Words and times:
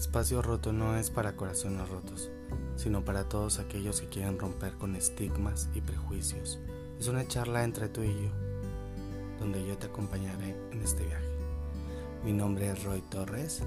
espacio 0.00 0.40
roto 0.40 0.72
no 0.72 0.96
es 0.96 1.10
para 1.10 1.36
corazones 1.36 1.86
rotos, 1.90 2.30
sino 2.74 3.04
para 3.04 3.28
todos 3.28 3.58
aquellos 3.58 4.00
que 4.00 4.08
quieren 4.08 4.38
romper 4.38 4.72
con 4.78 4.96
estigmas 4.96 5.68
y 5.74 5.82
prejuicios. 5.82 6.58
Es 6.98 7.08
una 7.08 7.28
charla 7.28 7.64
entre 7.64 7.90
tú 7.90 8.02
y 8.02 8.08
yo, 8.08 8.30
donde 9.38 9.66
yo 9.66 9.76
te 9.76 9.88
acompañaré 9.88 10.56
en 10.72 10.80
este 10.80 11.04
viaje. 11.04 11.28
Mi 12.24 12.32
nombre 12.32 12.70
es 12.70 12.82
Roy 12.82 13.02
Torres. 13.10 13.62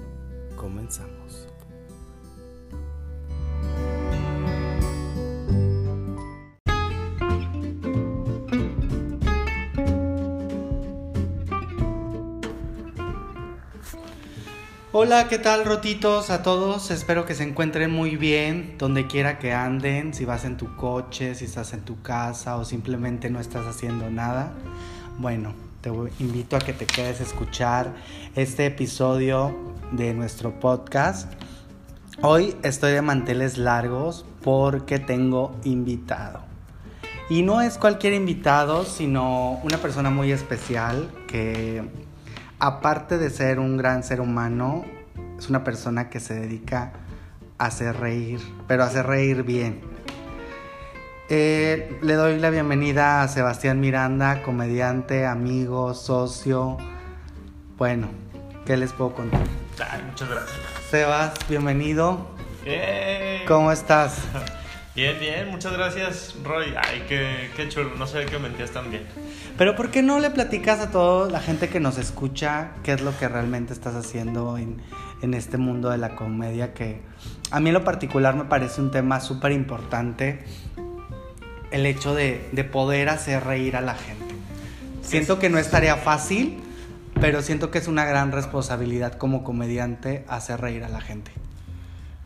Comenzamos. 0.56 1.53
Hola, 15.06 15.28
¿qué 15.28 15.38
tal 15.38 15.66
rotitos 15.66 16.30
a 16.30 16.42
todos? 16.42 16.90
Espero 16.90 17.26
que 17.26 17.34
se 17.34 17.42
encuentren 17.42 17.90
muy 17.90 18.16
bien 18.16 18.76
donde 18.78 19.06
quiera 19.06 19.38
que 19.38 19.52
anden, 19.52 20.14
si 20.14 20.24
vas 20.24 20.46
en 20.46 20.56
tu 20.56 20.76
coche, 20.76 21.34
si 21.34 21.44
estás 21.44 21.74
en 21.74 21.82
tu 21.82 22.00
casa 22.00 22.56
o 22.56 22.64
simplemente 22.64 23.28
no 23.28 23.38
estás 23.38 23.66
haciendo 23.66 24.08
nada. 24.08 24.54
Bueno, 25.18 25.52
te 25.82 25.90
invito 26.20 26.56
a 26.56 26.58
que 26.58 26.72
te 26.72 26.86
quedes 26.86 27.20
a 27.20 27.24
escuchar 27.24 27.92
este 28.34 28.64
episodio 28.64 29.54
de 29.92 30.14
nuestro 30.14 30.58
podcast. 30.58 31.30
Hoy 32.22 32.56
estoy 32.62 32.92
de 32.92 33.02
manteles 33.02 33.58
largos 33.58 34.24
porque 34.42 34.98
tengo 35.00 35.54
invitado. 35.64 36.40
Y 37.28 37.42
no 37.42 37.60
es 37.60 37.76
cualquier 37.76 38.14
invitado, 38.14 38.86
sino 38.86 39.60
una 39.64 39.76
persona 39.76 40.08
muy 40.08 40.32
especial 40.32 41.10
que 41.28 41.82
aparte 42.58 43.18
de 43.18 43.28
ser 43.28 43.58
un 43.58 43.76
gran 43.76 44.02
ser 44.02 44.22
humano, 44.22 44.84
es 45.38 45.48
una 45.48 45.64
persona 45.64 46.10
que 46.10 46.20
se 46.20 46.34
dedica 46.34 46.92
a 47.58 47.66
hacer 47.66 47.96
reír, 47.96 48.40
pero 48.66 48.84
a 48.84 48.86
hacer 48.86 49.06
reír 49.06 49.42
bien. 49.42 49.80
Eh, 51.30 51.98
le 52.02 52.14
doy 52.14 52.38
la 52.38 52.50
bienvenida 52.50 53.22
a 53.22 53.28
Sebastián 53.28 53.80
Miranda, 53.80 54.42
comediante, 54.42 55.24
amigo, 55.26 55.94
socio. 55.94 56.76
Bueno, 57.78 58.08
¿qué 58.66 58.76
les 58.76 58.92
puedo 58.92 59.14
contar? 59.14 59.40
muchas 60.06 60.28
gracias. 60.28 60.58
Sebas, 60.90 61.32
bienvenido. 61.48 62.26
¡Eh! 62.64 63.44
¿Cómo 63.48 63.72
estás? 63.72 64.18
Bien, 64.94 65.18
bien, 65.18 65.50
muchas 65.50 65.72
gracias, 65.72 66.36
Roy. 66.44 66.72
Ay, 66.80 67.04
qué, 67.08 67.50
qué 67.56 67.68
chulo, 67.68 67.90
no 67.96 68.06
sé 68.06 68.26
que 68.26 68.38
mentías 68.38 68.70
tan 68.70 68.92
bien. 68.92 69.04
Pero 69.58 69.74
¿por 69.74 69.90
qué 69.90 70.02
no 70.02 70.20
le 70.20 70.30
platicas 70.30 70.78
a 70.78 70.92
toda 70.92 71.28
la 71.28 71.40
gente 71.40 71.68
que 71.68 71.80
nos 71.80 71.98
escucha 71.98 72.70
qué 72.84 72.92
es 72.92 73.00
lo 73.00 73.18
que 73.18 73.26
realmente 73.26 73.72
estás 73.72 73.96
haciendo 73.96 74.56
en, 74.56 74.80
en 75.24 75.34
este 75.34 75.58
mundo 75.58 75.90
de 75.90 75.98
la 75.98 76.14
comedia? 76.14 76.72
Que 76.74 77.00
a 77.50 77.60
mí 77.60 77.70
en 77.70 77.74
lo 77.74 77.84
particular 77.84 78.36
me 78.36 78.44
parece 78.44 78.80
un 78.80 78.90
tema 78.90 79.20
súper 79.20 79.52
importante, 79.52 80.44
el 81.70 81.86
hecho 81.86 82.14
de, 82.14 82.48
de 82.52 82.64
poder 82.64 83.08
hacer 83.08 83.44
reír 83.44 83.76
a 83.76 83.80
la 83.80 83.94
gente. 83.94 84.34
Siento 85.02 85.38
que 85.38 85.50
no 85.50 85.58
es 85.58 85.70
tarea 85.70 85.96
fácil, 85.96 86.62
pero 87.20 87.42
siento 87.42 87.70
que 87.70 87.78
es 87.78 87.88
una 87.88 88.04
gran 88.04 88.32
responsabilidad 88.32 89.14
como 89.14 89.44
comediante 89.44 90.24
hacer 90.28 90.60
reír 90.60 90.84
a 90.84 90.88
la 90.88 91.00
gente. 91.00 91.32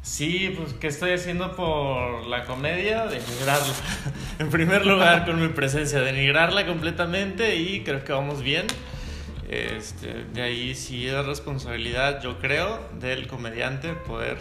Sí, 0.03 0.55
pues 0.57 0.73
¿qué 0.75 0.87
estoy 0.87 1.13
haciendo 1.13 1.55
por 1.55 2.27
la 2.27 2.45
comedia? 2.45 3.07
Denigrarla. 3.07 3.75
en 4.39 4.49
primer 4.49 4.87
lugar, 4.87 5.27
con 5.27 5.41
mi 5.41 5.49
presencia, 5.49 6.01
denigrarla 6.01 6.67
completamente 6.67 7.57
y 7.57 7.85
creo 7.85 8.05
que 8.05 8.13
vamos 8.13 8.43
bien. 8.43 8.67
Este, 9.49 10.25
de 10.35 10.43
ahí 10.43 10.75
sí 10.75 11.09
es 11.09 11.25
responsabilidad, 11.25 12.21
yo 12.21 12.39
creo, 12.39 12.87
del 13.01 13.27
comediante 13.27 13.95
poder 13.95 14.37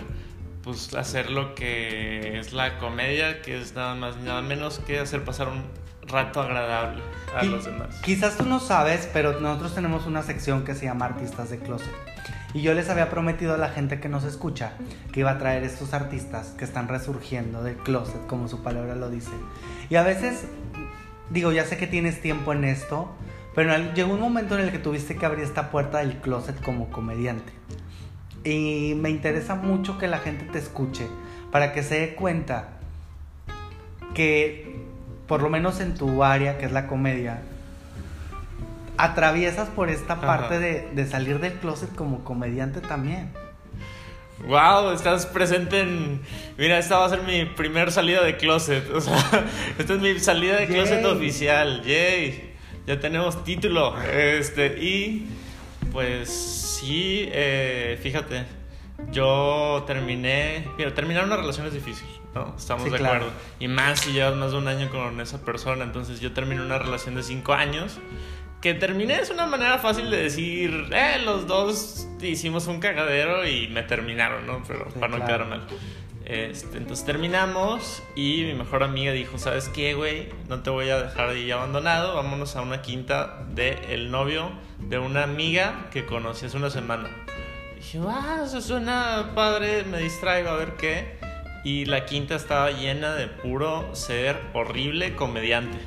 pues 0.64 0.94
hacer 0.96 1.32
lo 1.32 1.56
que 1.56 2.38
es 2.38 2.52
la 2.52 2.78
comedia, 2.78 3.42
que 3.42 3.58
es 3.58 3.74
nada 3.74 3.96
más 3.96 4.18
ni 4.18 4.26
nada 4.26 4.42
menos 4.42 4.80
que 4.80 5.00
hacer 5.00 5.24
pasar 5.24 5.48
un 5.48 5.64
rato 6.08 6.42
agradable 6.42 7.02
a 7.34 7.44
los 7.44 7.66
demás. 7.66 8.02
Quizás 8.04 8.38
tú 8.38 8.46
no 8.46 8.60
sabes, 8.60 9.10
pero 9.14 9.40
nosotros 9.40 9.76
tenemos 9.76 10.06
una 10.06 10.24
sección 10.24 10.66
que 10.66 10.76
se 10.76 10.86
llama 10.86 11.06
Artistas 11.06 11.50
de 11.50 11.60
Closet. 11.60 11.94
Y 12.54 12.62
yo 12.62 12.74
les 12.74 12.90
había 12.90 13.10
prometido 13.10 13.54
a 13.54 13.58
la 13.58 13.70
gente 13.70 14.00
que 14.00 14.10
nos 14.10 14.26
escucha 14.26 14.74
que 15.14 15.22
iba 15.22 15.32
a 15.32 15.38
traer 15.38 15.64
estos 15.64 15.94
artistas 15.94 16.48
que 16.58 16.66
están 16.66 16.88
resurgiendo 16.88 17.64
del 17.64 17.76
closet, 17.78 18.26
como 18.28 18.48
su 18.48 18.64
palabra 18.64 18.96
lo 18.96 19.10
dice. 19.10 19.32
Y 19.90 19.96
a 19.96 20.04
veces, 20.04 20.46
digo, 21.30 21.52
ya 21.52 21.66
sé 21.66 21.78
que 21.78 21.88
tienes 21.88 22.22
tiempo 22.22 22.54
en 22.54 22.64
esto, 22.64 23.16
pero 23.58 23.76
llegó 23.96 24.14
un 24.14 24.20
momento 24.20 24.54
en 24.54 24.66
el 24.66 24.72
que 24.72 24.78
tuviste 24.78 25.16
que 25.16 25.26
abrir 25.26 25.44
esta 25.44 25.72
puerta 25.72 25.98
del 25.98 26.18
closet 26.18 26.64
como 26.64 26.92
comediante. 26.92 27.52
Y 28.44 28.94
me 28.96 29.10
interesa 29.10 29.56
mucho 29.56 29.98
que 29.98 30.08
la 30.08 30.20
gente 30.20 30.46
te 30.46 30.60
escuche 30.60 31.08
para 31.52 31.74
que 31.74 31.82
se 31.82 32.00
dé 32.00 32.14
cuenta 32.14 32.78
que, 34.14 34.76
por 35.28 35.42
lo 35.42 35.50
menos 35.50 35.80
en 35.80 35.96
tu 35.96 36.24
área, 36.24 36.60
que 36.60 36.68
es 36.68 36.72
la 36.72 36.86
comedia, 36.86 37.42
atraviesas 39.00 39.70
por 39.70 39.90
esta 39.90 40.22
parte 40.22 40.60
de, 40.60 40.92
de, 40.94 41.08
salir 41.08 41.40
del 41.40 41.54
closet 41.54 41.96
como 41.96 42.24
comediante 42.24 42.80
también. 42.80 43.32
Wow, 44.46 44.92
estás 44.92 45.26
presente 45.26 45.80
en. 45.80 46.22
Mira, 46.60 46.78
esta 46.78 47.00
va 47.00 47.08
a 47.08 47.10
ser 47.10 47.24
mi 47.24 47.46
primer 47.46 47.92
salida 47.92 48.24
de 48.24 48.38
closet. 48.38 48.88
O 48.94 49.02
sea, 49.02 49.18
esta 49.80 49.96
es 49.96 50.00
mi 50.00 50.20
salida 50.20 50.58
de 50.58 50.68
closet 50.68 51.04
oficial. 51.06 51.82
Yay. 51.82 52.47
Ya 52.88 53.02
tenemos 53.02 53.44
título. 53.44 54.02
Este, 54.02 54.82
y 54.82 55.28
pues 55.92 56.30
sí, 56.30 57.28
eh, 57.34 58.00
fíjate. 58.02 58.46
Yo 59.12 59.84
terminé. 59.86 60.66
Mira, 60.78 60.94
terminar 60.94 61.26
una 61.26 61.36
relación 61.36 61.68
es 61.68 61.74
difícil, 61.74 62.08
¿no? 62.34 62.56
Estamos 62.58 62.90
de 62.90 62.96
acuerdo. 62.96 63.30
Y 63.60 63.68
más 63.68 64.00
si 64.00 64.14
llevas 64.14 64.36
más 64.38 64.52
de 64.52 64.58
un 64.58 64.70
año 64.70 64.90
con 64.90 65.20
esa 65.20 65.44
persona. 65.44 65.84
Entonces 65.84 66.22
yo 66.22 66.32
terminé 66.32 66.62
una 66.62 66.80
relación 66.80 67.14
de 67.16 67.24
cinco 67.24 67.54
años 67.54 68.00
que 68.62 68.74
terminé 68.74 69.20
es 69.20 69.30
una 69.30 69.46
manera 69.46 69.78
fácil 69.78 70.10
de 70.10 70.24
decir, 70.24 70.90
eh, 70.92 71.22
los 71.24 71.46
dos 71.46 72.08
hicimos 72.22 72.68
un 72.68 72.80
cagadero 72.80 73.48
y 73.48 73.68
me 73.68 73.84
terminaron, 73.84 74.48
¿no? 74.48 74.64
Pero 74.68 74.88
para 75.00 75.10
no 75.10 75.26
quedar 75.26 75.46
mal. 75.46 75.68
Este, 76.28 76.78
entonces 76.78 77.06
terminamos 77.06 78.04
y 78.14 78.44
mi 78.44 78.54
mejor 78.54 78.84
amiga 78.84 79.14
dijo, 79.14 79.38
¿sabes 79.38 79.70
qué, 79.70 79.94
güey? 79.94 80.28
No 80.50 80.62
te 80.62 80.70
voy 80.70 80.90
a 80.90 81.02
dejar 81.02 81.30
ahí 81.30 81.50
abandonado, 81.52 82.16
vámonos 82.16 82.58
a 82.58 82.62
una 82.64 82.82
quinta 82.82 83.46
de 83.54 83.80
el 83.88 84.12
novio 84.12 84.52
de 84.78 85.00
una 85.00 85.24
amiga 85.24 85.88
que 85.90 86.06
conocí 86.06 86.46
hace 86.46 86.58
una 86.58 86.70
semana. 86.70 87.10
dije, 87.78 88.00
ah, 88.06 88.42
eso 88.44 88.60
suena 88.60 89.32
padre, 89.36 89.86
me 89.86 90.00
distraigo 90.00 90.50
a 90.50 90.58
ver 90.58 90.74
qué. 90.74 91.18
Y 91.64 91.86
la 91.86 92.06
quinta 92.06 92.36
estaba 92.36 92.72
llena 92.72 93.16
de 93.16 93.28
puro 93.28 93.96
ser 93.96 94.38
horrible 94.54 95.16
comediante. 95.16 95.78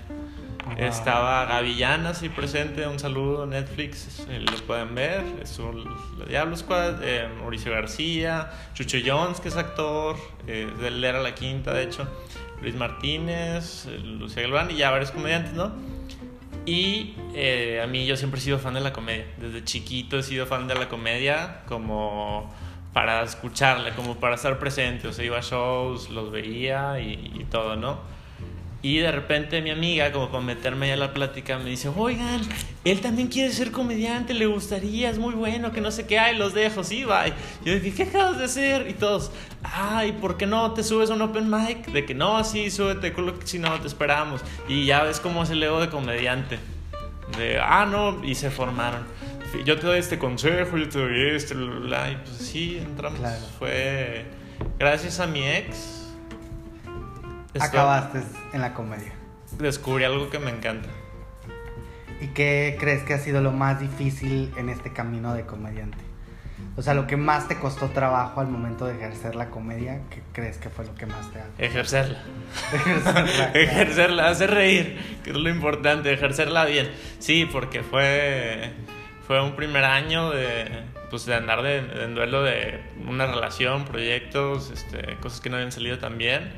Estaba 0.76 1.44
Gavillana, 1.44 2.14
sí, 2.14 2.28
presente. 2.28 2.86
Un 2.86 2.98
saludo, 2.98 3.46
Netflix. 3.46 4.26
Eh, 4.28 4.40
lo 4.40 4.56
pueden 4.66 4.94
ver. 4.94 5.22
Es 5.42 5.58
un 5.58 5.84
Diablo 6.28 6.56
Squad. 6.56 7.02
Eh, 7.02 7.28
Mauricio 7.38 7.72
García. 7.72 8.50
Chucho 8.74 8.98
Jones, 9.04 9.40
que 9.40 9.48
es 9.48 9.56
actor. 9.56 10.16
Eh, 10.46 10.70
él 10.82 11.04
era 11.04 11.20
la 11.20 11.34
quinta, 11.34 11.74
de 11.74 11.82
hecho. 11.82 12.08
Luis 12.62 12.74
Martínez. 12.74 13.86
Eh, 13.86 13.98
Lucía 13.98 14.42
Galván. 14.42 14.70
Y 14.70 14.76
ya 14.76 14.90
varios 14.90 15.10
comediantes, 15.10 15.52
¿no? 15.52 15.72
Y 16.66 17.16
a 17.82 17.86
mí 17.86 18.06
yo 18.06 18.16
siempre 18.16 18.38
he 18.38 18.42
sido 18.42 18.58
fan 18.58 18.74
de 18.74 18.80
la 18.80 18.92
comedia. 18.92 19.26
Desde 19.38 19.64
chiquito 19.64 20.18
he 20.18 20.22
sido 20.22 20.46
fan 20.46 20.68
de 20.68 20.74
la 20.74 20.88
comedia. 20.88 21.62
Como 21.66 22.54
para 22.92 23.22
escucharla, 23.22 23.94
como 23.94 24.16
para 24.16 24.34
estar 24.34 24.58
presente. 24.58 25.08
O 25.08 25.12
sea, 25.12 25.24
iba 25.24 25.38
a 25.38 25.42
shows, 25.42 26.10
los 26.10 26.30
veía 26.30 27.00
y 27.00 27.46
todo, 27.50 27.76
¿no? 27.76 28.19
Y 28.82 28.98
de 28.98 29.12
repente 29.12 29.60
mi 29.60 29.70
amiga, 29.70 30.10
como 30.10 30.30
para 30.30 30.42
meterme 30.42 30.88
ya 30.88 30.94
a 30.94 30.96
la 30.96 31.12
plática, 31.12 31.58
me 31.58 31.68
dice, 31.68 31.90
oigan, 31.94 32.40
él 32.84 33.00
también 33.00 33.28
quiere 33.28 33.52
ser 33.52 33.72
comediante, 33.72 34.32
le 34.32 34.46
gustaría, 34.46 35.10
es 35.10 35.18
muy 35.18 35.34
bueno, 35.34 35.70
que 35.70 35.82
no 35.82 35.90
sé 35.90 36.06
qué, 36.06 36.18
ay, 36.18 36.36
los 36.38 36.54
dejo, 36.54 36.82
sí, 36.82 37.04
bye. 37.04 37.34
Yo 37.62 37.74
dije, 37.74 37.92
¿qué 37.94 38.02
acabas 38.04 38.38
de 38.38 38.44
hacer? 38.44 38.88
Y 38.88 38.94
todos, 38.94 39.32
ay, 39.62 40.12
¿por 40.12 40.38
qué 40.38 40.46
no 40.46 40.72
te 40.72 40.82
subes 40.82 41.10
a 41.10 41.14
un 41.14 41.20
open 41.20 41.50
mic? 41.50 41.88
De 41.88 42.06
que 42.06 42.14
no, 42.14 42.42
sí, 42.42 42.70
súbete, 42.70 43.14
si 43.44 43.58
no, 43.58 43.78
te 43.78 43.86
esperamos. 43.86 44.40
Y 44.66 44.86
ya 44.86 45.02
ves 45.02 45.20
cómo 45.20 45.42
es 45.42 45.50
el 45.50 45.62
ego 45.62 45.78
de 45.78 45.90
comediante. 45.90 46.58
De, 47.36 47.58
ah, 47.58 47.86
no, 47.86 48.24
y 48.24 48.34
se 48.34 48.50
formaron. 48.50 49.04
Yo 49.66 49.78
te 49.78 49.86
doy 49.86 49.98
este 49.98 50.18
consejo, 50.18 50.78
yo 50.78 50.88
te 50.88 50.98
doy 50.98 51.36
este, 51.36 51.54
y 51.54 52.16
pues 52.24 52.36
sí, 52.38 52.78
entramos. 52.78 53.20
Fue 53.58 54.24
gracias 54.78 55.20
a 55.20 55.26
mi 55.26 55.46
ex 55.46 55.99
acabaste 57.58 58.22
en 58.52 58.60
la 58.60 58.74
comedia. 58.74 59.12
Descubrí 59.58 60.04
algo 60.04 60.30
que 60.30 60.38
me 60.38 60.50
encanta. 60.50 60.88
¿Y 62.20 62.28
qué 62.28 62.76
crees 62.78 63.02
que 63.02 63.14
ha 63.14 63.18
sido 63.18 63.40
lo 63.40 63.50
más 63.50 63.80
difícil 63.80 64.52
en 64.56 64.68
este 64.68 64.92
camino 64.92 65.34
de 65.34 65.46
comediante? 65.46 65.98
O 66.76 66.82
sea, 66.82 66.94
lo 66.94 67.06
que 67.06 67.16
más 67.16 67.48
te 67.48 67.58
costó 67.58 67.88
trabajo 67.88 68.40
al 68.40 68.48
momento 68.48 68.86
de 68.86 68.94
ejercer 68.94 69.34
la 69.34 69.50
comedia, 69.50 70.02
¿qué 70.10 70.22
crees 70.32 70.58
que 70.58 70.70
fue 70.70 70.84
lo 70.84 70.94
que 70.94 71.06
más 71.06 71.30
te 71.32 71.40
ha... 71.40 71.46
Ejercerla. 71.58 72.22
ejercerla. 72.72 73.50
ejercerla, 73.54 74.28
hacer 74.28 74.50
reír, 74.50 74.98
que 75.24 75.30
es 75.30 75.36
lo 75.36 75.50
importante, 75.50 76.12
ejercerla 76.12 76.64
bien. 76.66 76.90
Sí, 77.18 77.48
porque 77.50 77.82
fue, 77.82 78.72
fue 79.26 79.42
un 79.42 79.56
primer 79.56 79.84
año 79.84 80.30
de, 80.30 80.84
pues 81.10 81.26
de 81.26 81.34
andar 81.34 81.62
de, 81.62 81.78
en 81.78 82.14
duelo 82.14 82.42
de 82.44 82.80
una 83.06 83.26
relación, 83.26 83.84
proyectos, 83.84 84.70
este, 84.70 85.16
cosas 85.16 85.40
que 85.40 85.50
no 85.50 85.56
habían 85.56 85.72
salido 85.72 85.98
tan 85.98 86.18
bien. 86.18 86.52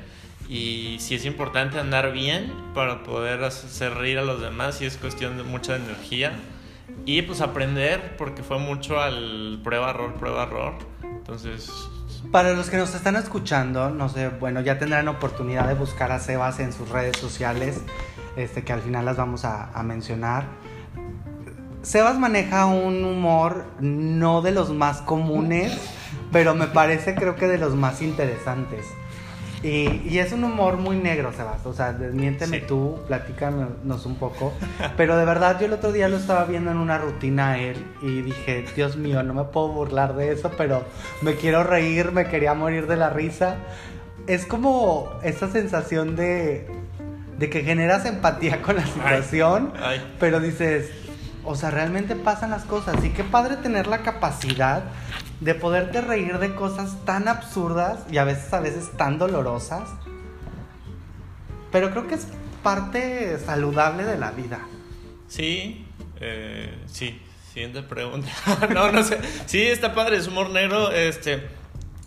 Y 0.48 0.96
sí 1.00 1.14
es 1.14 1.24
importante 1.24 1.78
andar 1.78 2.12
bien 2.12 2.52
para 2.74 3.02
poder 3.02 3.42
hacer 3.44 3.94
reír 3.94 4.18
a 4.18 4.22
los 4.22 4.40
demás 4.40 4.80
y 4.82 4.86
es 4.86 4.96
cuestión 4.96 5.36
de 5.36 5.44
mucha 5.44 5.76
energía. 5.76 6.32
Y 7.06 7.22
pues 7.22 7.40
aprender, 7.40 8.16
porque 8.16 8.42
fue 8.42 8.58
mucho 8.58 9.00
al 9.00 9.60
prueba, 9.64 9.90
error, 9.90 10.14
prueba, 10.14 10.44
error. 10.44 10.74
Entonces... 11.02 11.70
Para 12.30 12.52
los 12.52 12.70
que 12.70 12.76
nos 12.76 12.94
están 12.94 13.16
escuchando, 13.16 13.90
no 13.90 14.08
sé, 14.08 14.28
bueno, 14.28 14.60
ya 14.60 14.78
tendrán 14.78 15.08
oportunidad 15.08 15.66
de 15.66 15.74
buscar 15.74 16.12
a 16.12 16.20
Sebas 16.20 16.60
en 16.60 16.72
sus 16.72 16.88
redes 16.88 17.16
sociales, 17.18 17.80
este, 18.36 18.62
que 18.62 18.72
al 18.72 18.80
final 18.80 19.04
las 19.04 19.16
vamos 19.16 19.44
a, 19.44 19.70
a 19.72 19.82
mencionar. 19.82 20.44
Sebas 21.82 22.18
maneja 22.18 22.66
un 22.66 23.04
humor 23.04 23.64
no 23.80 24.40
de 24.40 24.52
los 24.52 24.70
más 24.70 25.00
comunes, 25.00 25.76
pero 26.30 26.54
me 26.54 26.68
parece 26.68 27.14
creo 27.14 27.34
que 27.34 27.48
de 27.48 27.58
los 27.58 27.74
más 27.74 28.02
interesantes. 28.02 28.86
Y, 29.62 30.02
y 30.08 30.18
es 30.18 30.32
un 30.32 30.42
humor 30.44 30.76
muy 30.76 30.96
negro, 30.96 31.32
Sebas. 31.32 31.64
O 31.66 31.72
sea, 31.72 31.92
desmiénteme 31.92 32.60
Sí. 32.60 32.64
tú, 32.66 32.98
platícanos 33.06 34.06
un 34.06 34.16
poco. 34.16 34.52
Pero 34.96 35.16
de 35.16 35.24
verdad, 35.24 35.58
yo 35.60 35.66
el 35.66 35.72
otro 35.72 35.92
día 35.92 36.08
lo 36.08 36.16
estaba 36.16 36.44
viendo 36.44 36.70
en 36.72 36.78
una 36.78 36.98
rutina 36.98 37.52
a 37.52 37.58
él 37.58 37.76
y 38.02 38.22
dije, 38.22 38.64
Dios 38.74 38.96
mío, 38.96 39.22
no 39.22 39.34
me 39.34 39.44
puedo 39.44 39.68
burlar 39.68 40.14
de 40.16 40.32
eso, 40.32 40.50
pero 40.56 40.82
me 41.20 41.34
quiero 41.36 41.62
reír, 41.62 42.10
me 42.12 42.26
quería 42.26 42.54
morir 42.54 42.86
de 42.88 42.96
la 42.96 43.10
risa. 43.10 43.56
Es 44.26 44.46
como 44.46 45.10
esa 45.22 45.48
sensación 45.50 46.16
de, 46.16 46.66
de 47.38 47.50
que 47.50 47.62
generas 47.62 48.04
empatía 48.04 48.62
con 48.62 48.76
la 48.76 48.86
situación, 48.86 49.72
Ay. 49.82 50.00
pero 50.18 50.40
dices, 50.40 50.90
o 51.44 51.54
sea, 51.54 51.70
realmente 51.70 52.16
pasan 52.16 52.50
las 52.50 52.64
cosas. 52.64 53.04
Y 53.04 53.10
qué 53.10 53.24
padre 53.24 53.56
tener 53.56 53.86
la 53.86 54.02
capacidad 54.02 54.84
de 55.40 55.54
poderte 55.54 56.00
reír 56.00 56.38
de 56.38 56.54
cosas 56.54 57.04
tan 57.04 57.28
absurdas 57.28 58.00
y 58.10 58.18
a 58.18 58.24
veces, 58.24 58.52
a 58.52 58.60
veces 58.60 58.90
tan 58.96 59.18
dolorosas. 59.18 59.88
Pero 61.70 61.90
creo 61.90 62.06
que 62.06 62.14
es 62.14 62.26
parte 62.62 63.38
saludable 63.38 64.04
de 64.04 64.18
la 64.18 64.30
vida. 64.30 64.60
Sí, 65.28 65.86
eh, 66.20 66.78
sí. 66.86 67.20
Siguiente 67.52 67.82
pregunta. 67.82 68.30
no, 68.74 68.92
no 68.92 69.02
sé. 69.02 69.18
Sí, 69.44 69.62
está 69.62 69.94
padre, 69.94 70.16
es 70.16 70.26
humor 70.26 70.48
negro. 70.48 70.90
Este, 70.90 71.48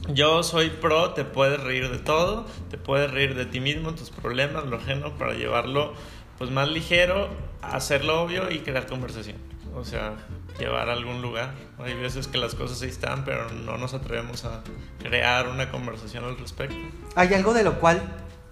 yo 0.09 0.41
soy 0.41 0.69
pro, 0.69 1.13
te 1.13 1.23
puedes 1.23 1.59
reír 1.61 1.91
de 1.91 1.99
todo, 1.99 2.47
te 2.71 2.77
puedes 2.77 3.11
reír 3.11 3.35
de 3.35 3.45
ti 3.45 3.59
mismo, 3.59 3.93
tus 3.93 4.09
problemas, 4.09 4.65
lo 4.65 4.77
ajeno, 4.77 5.15
para 5.17 5.33
llevarlo 5.33 5.93
pues 6.37 6.51
más 6.51 6.67
ligero, 6.69 7.29
hacerlo 7.61 8.21
obvio 8.23 8.49
y 8.51 8.59
crear 8.59 8.85
conversación. 8.87 9.37
O 9.75 9.83
sea, 9.83 10.13
llevar 10.59 10.89
a 10.89 10.93
algún 10.93 11.21
lugar. 11.21 11.51
Hay 11.79 11.93
veces 11.95 12.27
que 12.27 12.37
las 12.37 12.55
cosas 12.55 12.81
ahí 12.81 12.89
están, 12.89 13.25
pero 13.25 13.49
no 13.51 13.77
nos 13.77 13.93
atrevemos 13.93 14.45
a 14.45 14.61
crear 14.99 15.47
una 15.49 15.69
conversación 15.69 16.23
al 16.23 16.37
respecto. 16.37 16.75
Hay 17.15 17.33
algo 17.33 17.53
de 17.53 17.63
lo 17.63 17.79
cual 17.79 18.01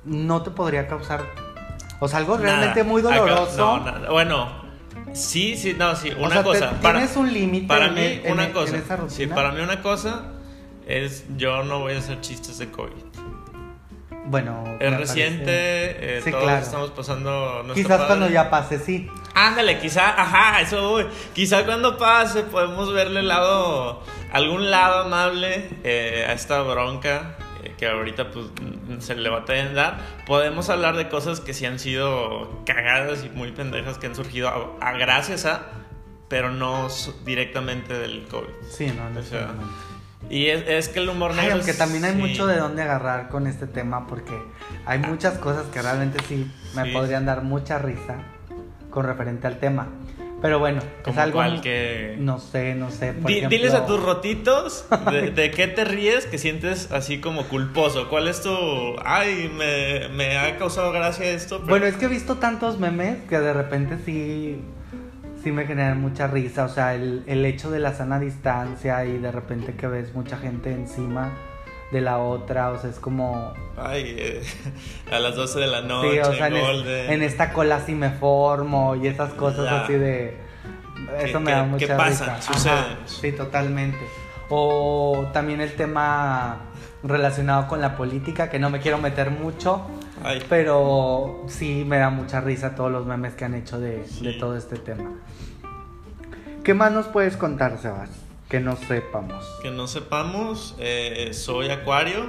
no 0.03 0.41
te 0.43 0.51
podría 0.51 0.87
causar. 0.87 1.23
O 1.99 2.07
sea, 2.09 2.19
algo 2.19 2.37
Nada. 2.37 2.47
realmente 2.57 2.83
muy 2.83 3.01
Acá- 3.01 3.15
doloroso. 3.19 3.77
no, 3.77 3.85
nada. 3.85 4.09
Bueno, 4.09 4.51
sí, 5.13 5.55
sí, 5.55 5.75
no, 5.77 5.95
sí. 5.95 6.11
Una 6.17 6.29
sea, 6.29 6.37
te- 6.39 6.43
cosa. 6.43 6.79
tienes 6.81 7.15
un 7.15 7.31
límite 7.31 7.67
Para 7.67 7.85
en 7.87 7.93
mí, 7.93 8.21
en 8.23 8.33
una 8.33 8.45
en 8.45 8.51
cosa. 8.51 8.75
esa 8.77 9.09
sí, 9.09 9.27
para 9.27 9.51
mí, 9.53 9.61
una 9.61 9.81
cosa 9.81 10.23
es: 10.85 11.23
yo 11.37 11.63
no 11.63 11.79
voy 11.79 11.93
a 11.93 11.99
hacer 11.99 12.19
chistes 12.19 12.57
de 12.57 12.69
COVID. 12.69 12.91
Bueno, 14.25 14.63
Es 14.79 14.97
reciente, 14.97 16.17
eh, 16.17 16.21
Sí, 16.23 16.31
todos 16.31 16.43
claro. 16.43 16.61
estamos 16.63 16.91
pasando. 16.91 17.65
Quizás 17.73 17.89
padre. 17.89 18.07
cuando 18.07 18.29
ya 18.29 18.49
pase, 18.49 18.79
sí. 18.79 19.09
Ándale, 19.35 19.79
quizá, 19.79 20.09
ajá, 20.21 20.61
eso 20.61 20.89
voy. 20.89 21.07
Quizá 21.33 21.65
cuando 21.65 21.97
pase 21.97 22.43
podemos 22.43 22.93
verle 22.93 23.19
el 23.21 23.27
lado, 23.27 24.01
algún 24.31 24.71
lado 24.71 25.03
amable 25.05 25.69
eh, 25.83 26.25
a 26.27 26.33
esta 26.33 26.61
bronca 26.61 27.35
eh, 27.63 27.73
que 27.77 27.87
ahorita 27.87 28.31
pues 28.31 28.45
se 28.99 29.15
le 29.15 29.29
va 29.29 29.39
a 29.39 29.45
tener 29.45 29.73
dar. 29.73 29.97
Podemos 30.25 30.69
hablar 30.69 30.95
de 30.95 31.09
cosas 31.09 31.39
que 31.41 31.53
sí 31.53 31.65
han 31.65 31.79
sido 31.79 32.61
cagadas 32.65 33.25
y 33.25 33.29
muy 33.29 33.51
pendejas 33.51 33.97
que 33.97 34.07
han 34.07 34.15
surgido 34.15 34.47
a, 34.47 34.87
a 34.89 34.93
gracias 34.93 35.45
a, 35.45 35.67
pero 36.29 36.49
no 36.49 36.87
directamente 37.25 37.93
del 37.93 38.25
COVID. 38.27 38.47
Sí, 38.69 38.87
no, 38.87 39.09
no 39.09 39.19
O 39.19 39.23
sea. 39.23 39.49
Y 40.29 40.47
es, 40.47 40.63
es 40.67 40.89
que 40.89 40.99
el 40.99 41.09
humor 41.09 41.31
Ay, 41.31 41.37
negro... 41.37 41.53
aunque 41.55 41.71
es- 41.71 41.77
también 41.77 42.05
hay 42.05 42.13
sí. 42.13 42.17
mucho 42.17 42.47
de 42.47 42.57
dónde 42.57 42.81
agarrar 42.81 43.29
con 43.29 43.45
este 43.47 43.67
tema 43.67 44.07
porque 44.07 44.33
hay 44.85 44.99
muchas 44.99 45.37
cosas 45.37 45.65
que 45.67 45.81
realmente 45.81 46.19
sí 46.27 46.49
me 46.75 46.85
Sí. 46.85 46.91
podrían 46.91 47.25
dar 47.25 47.43
mucha 47.43 47.77
risa 47.77 48.17
con 48.89 49.05
referente 49.05 49.47
al 49.47 49.59
tema. 49.59 49.87
Pero 50.41 50.59
bueno, 50.59 50.81
es 51.05 51.17
algo 51.17 51.35
cual 51.37 51.61
que- 51.61 52.17
no 52.19 52.37
sé, 52.37 52.75
no 52.75 52.91
sé, 52.91 53.13
por 53.13 53.27
Di- 53.31 53.37
ejemplo, 53.37 53.57
Diles 53.57 53.73
a 53.73 53.85
tus 53.85 54.03
rotitos 54.03 54.85
de, 55.09 55.31
de 55.31 55.51
qué 55.51 55.67
te 55.69 55.85
ríes 55.85 56.25
que 56.25 56.37
sientes 56.37 56.91
así 56.91 57.19
como 57.21 57.43
culposo. 57.47 58.09
¿Cuál 58.09 58.27
es 58.27 58.41
tu... 58.41 58.53
Ay, 59.05 59.49
me, 59.55 60.09
me 60.09 60.37
ha 60.37 60.57
causado 60.57 60.91
gracia 60.91 61.27
esto? 61.31 61.57
pero- 61.59 61.69
Bueno, 61.69 61.85
es 61.85 61.95
que 61.95 62.05
he 62.05 62.09
visto 62.09 62.39
tantos 62.39 62.77
memes 62.77 63.19
que 63.29 63.39
de 63.39 63.53
repente 63.53 63.97
sí 64.05 64.59
sí 65.43 65.51
me 65.51 65.65
generan 65.65 65.99
mucha 66.01 66.27
risa, 66.27 66.65
o 66.65 66.69
sea, 66.69 66.95
el, 66.95 67.23
el 67.27 67.45
hecho 67.45 67.69
de 67.69 67.79
la 67.79 67.93
sana 67.93 68.19
distancia 68.19 69.03
y 69.05 69.17
de 69.17 69.31
repente 69.31 69.73
que 69.73 69.87
ves 69.87 70.13
mucha 70.15 70.37
gente 70.37 70.71
encima 70.71 71.31
de 71.91 72.01
la 72.01 72.17
otra, 72.19 72.71
o 72.71 72.79
sea, 72.79 72.89
es 72.89 72.99
como 72.99 73.53
Ay, 73.77 74.15
eh, 74.17 74.41
a 75.11 75.19
las 75.19 75.35
12 75.35 75.59
de 75.59 75.67
la 75.67 75.81
noche, 75.81 76.11
Sí, 76.13 76.19
o 76.19 76.33
sea, 76.33 76.47
en, 76.47 76.55
es- 76.55 77.09
en 77.09 77.21
esta 77.23 77.51
cola 77.53 77.81
sí 77.85 77.93
me 77.93 78.09
formo 78.09 78.95
y 78.95 79.07
esas 79.07 79.33
cosas 79.33 79.65
Ya. 79.65 79.83
así 79.83 79.93
de... 79.93 80.37
Eso 81.21 81.39
¿Qué- 81.39 81.43
me 81.45 81.51
da 81.51 81.63
mucha 81.63 81.85
qué 81.87 81.93
pasa? 81.93 82.35
risa. 82.35 82.41
Sucede. 82.53 82.71
Ajá, 82.73 82.97
sí, 83.05 83.31
totalmente. 83.33 83.99
O 84.49 85.25
también 85.33 85.59
el 85.61 85.73
tema 85.73 86.57
relacionado 87.03 87.67
con 87.67 87.81
la 87.81 87.95
política, 87.97 88.49
que 88.49 88.59
no 88.59 88.69
me 88.69 88.79
quiero 88.79 88.97
meter 88.97 89.29
mucho, 89.29 89.85
Ay, 90.23 90.41
pero 90.49 91.43
sí 91.47 91.83
me 91.85 91.97
da 91.97 92.09
mucha 92.09 92.39
risa 92.41 92.75
todos 92.75 92.91
los 92.91 93.05
memes 93.05 93.33
que 93.35 93.45
han 93.45 93.55
hecho 93.55 93.79
de, 93.79 93.97
de 93.99 94.07
Sí. 94.07 94.37
todo 94.39 94.55
este 94.57 94.77
tema. 94.77 95.11
¿Qué 96.63 96.73
más 96.73 96.91
nos 96.91 97.07
puedes 97.07 97.35
contar, 97.37 97.77
Sebas? 97.77 98.09
Que 98.49 98.59
no 98.59 98.75
sepamos. 98.77 99.43
que 99.61 99.71
no 99.71 99.87
sepamos, 99.87 100.75
eh, 100.79 101.31
soy 101.33 101.69
Acuario, 101.69 102.25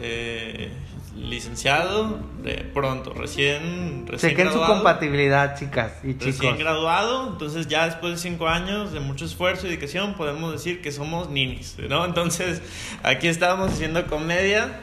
eh, 0.00 0.70
licenciado, 1.16 2.20
de 2.42 2.56
pronto, 2.74 3.12
recién, 3.14 4.04
recién 4.06 4.32
Chequen 4.32 4.46
su 4.48 4.52
graduado. 4.54 4.74
compatibilidad, 4.74 5.56
chicas 5.58 5.92
y 6.04 6.12
chicos. 6.14 6.26
Recién 6.26 6.58
graduado, 6.58 7.28
entonces 7.32 7.66
ya 7.68 7.86
después 7.86 8.12
de 8.12 8.18
cinco 8.18 8.48
años 8.48 8.92
de 8.92 9.00
mucho 9.00 9.24
esfuerzo 9.24 9.66
y 9.66 9.70
dedicación 9.70 10.14
podemos 10.14 10.52
decir 10.52 10.82
que 10.82 10.92
somos 10.92 11.30
ninis, 11.30 11.76
¿no? 11.88 12.04
Entonces 12.04 12.60
aquí 13.02 13.28
estamos 13.28 13.72
haciendo 13.72 14.06
comedia 14.06 14.80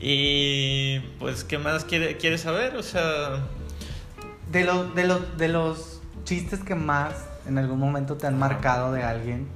y 0.00 1.00
pues 1.18 1.44
¿qué 1.44 1.58
más 1.58 1.84
quiere, 1.84 2.16
quiere 2.16 2.38
saber? 2.38 2.76
O 2.76 2.82
sea, 2.82 3.46
De, 4.50 4.64
los 4.64 4.94
de, 4.94 5.06
los 5.06 5.36
de 5.36 5.48
los 5.48 6.00
chistes 6.24 6.60
que 6.60 6.74
más 6.74 7.14
en 7.46 7.58
algún 7.58 7.78
momento 7.78 8.16
te 8.16 8.26
han 8.26 8.38
marcado 8.38 8.92
de 8.92 9.02
alguien, 9.02 9.48